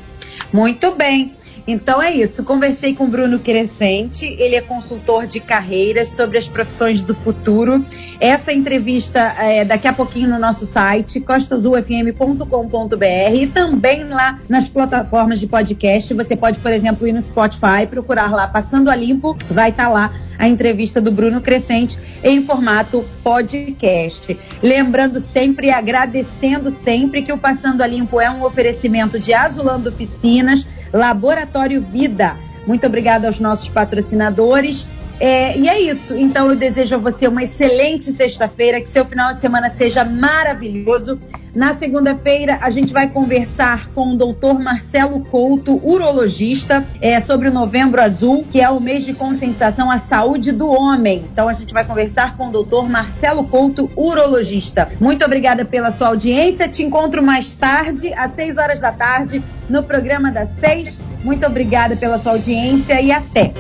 Muito 0.54 0.94
bem. 0.94 1.36
Então 1.66 2.02
é 2.02 2.14
isso. 2.14 2.44
Conversei 2.44 2.94
com 2.94 3.06
o 3.06 3.08
Bruno 3.08 3.40
Crescente, 3.40 4.26
ele 4.26 4.56
é 4.56 4.62
consultor 4.62 5.26
de 5.26 5.40
carreiras 5.40 6.10
sobre 6.10 6.38
as 6.38 6.48
profissões 6.48 7.02
do 7.02 7.16
futuro. 7.16 7.86
Essa 8.20 8.52
entrevista 8.52 9.20
é 9.20 9.64
daqui 9.64 9.88
a 9.88 9.94
pouquinho 9.94 10.30
no 10.30 10.38
nosso 10.38 10.66
site, 10.66 11.22
costazulfm.com.br 11.22 13.36
e 13.36 13.48
também 13.48 14.04
lá 14.06 14.40
nas 14.50 14.68
plataformas 14.68 15.40
de 15.40 15.48
podcast. 15.48 16.14
Você 16.14 16.36
pode, 16.36 16.60
por 16.60 16.72
exemplo, 16.72 17.08
ir 17.08 17.14
no 17.14 17.22
Spotify, 17.22 17.88
procurar 17.90 18.32
lá 18.32 18.48
Passando 18.48 18.90
a 18.90 18.96
Limpo, 18.96 19.38
vai 19.50 19.70
estar 19.70 19.86
tá 19.86 19.90
lá 19.90 20.14
a 20.38 20.48
entrevista 20.48 21.00
do 21.00 21.12
Bruno 21.12 21.42
Crescente 21.42 21.98
em 22.24 22.44
formato 22.44 23.06
podcast. 23.24 24.38
Lembrando 24.62 25.22
sempre 25.22 25.68
e 25.68 25.72
agradecendo 25.72 26.72
sempre 26.72 27.22
que 27.22 27.32
o 27.32 27.38
Passando 27.38 27.82
a 27.82 27.88
Limpo 27.88 28.20
é 28.20 28.30
um 28.30 28.44
oferecimento 28.44 29.18
de 29.18 29.34
Azulando 29.34 29.92
Piscinas 29.92 30.68
Laboratório 30.94 31.82
Vida. 31.82 32.38
Muito 32.66 32.86
obrigada 32.88 33.28
aos 33.28 33.40
nossos 33.40 33.68
patrocinadores. 33.68 34.86
É, 35.20 35.58
e 35.58 35.68
é 35.68 35.82
isso. 35.82 36.16
Então 36.16 36.50
eu 36.50 36.56
desejo 36.56 36.96
a 36.96 36.98
você 36.98 37.28
uma 37.28 37.44
excelente 37.44 38.12
sexta-feira, 38.14 38.80
que 38.80 38.90
seu 38.90 39.06
final 39.06 39.34
de 39.34 39.42
semana 39.42 39.70
seja 39.70 40.04
maravilhoso. 40.04 41.20
Na 41.56 41.76
segunda-feira 41.76 42.58
a 42.62 42.72
gente 42.72 42.92
vai 42.92 43.08
conversar 43.08 43.90
com 43.90 44.14
o 44.14 44.18
doutor 44.18 44.60
Marcelo 44.60 45.20
Couto, 45.20 45.80
urologista, 45.84 46.84
é, 47.00 47.20
sobre 47.20 47.48
o 47.48 47.54
Novembro 47.54 48.02
Azul, 48.02 48.44
que 48.50 48.60
é 48.60 48.68
o 48.70 48.80
mês 48.80 49.06
de 49.06 49.14
conscientização 49.14 49.92
à 49.92 50.00
saúde 50.00 50.52
do 50.52 50.68
homem. 50.68 51.24
Então 51.32 51.48
a 51.48 51.54
gente 51.54 51.72
vai 51.72 51.86
conversar 51.86 52.36
com 52.36 52.48
o 52.48 52.52
doutor 52.52 52.90
Marcelo 52.90 53.44
Couto, 53.44 53.92
urologista. 53.96 54.90
Muito 55.00 55.24
obrigada 55.24 55.64
pela 55.64 55.92
sua 55.92 56.08
audiência. 56.08 56.68
Te 56.68 56.82
encontro 56.82 57.22
mais 57.22 57.54
tarde, 57.54 58.12
às 58.16 58.34
6 58.34 58.58
horas 58.58 58.82
da 58.82 58.92
tarde, 58.92 59.44
no 59.70 59.84
programa 59.84 60.32
das 60.32 60.50
6. 60.52 61.00
Muito 61.24 61.46
obrigada 61.46 61.96
pela 61.96 62.18
sua 62.18 62.32
audiência 62.32 63.00
e 63.00 63.12
até. 63.12 63.54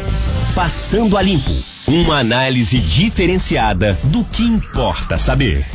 Passando 0.56 1.15
a 1.15 1.21
Limpo 1.21 1.73
uma 1.88 2.19
análise 2.19 2.79
diferenciada 2.79 3.97
do 4.06 4.23
que 4.23 4.43
importa 4.43 5.17
saber. 5.17 5.65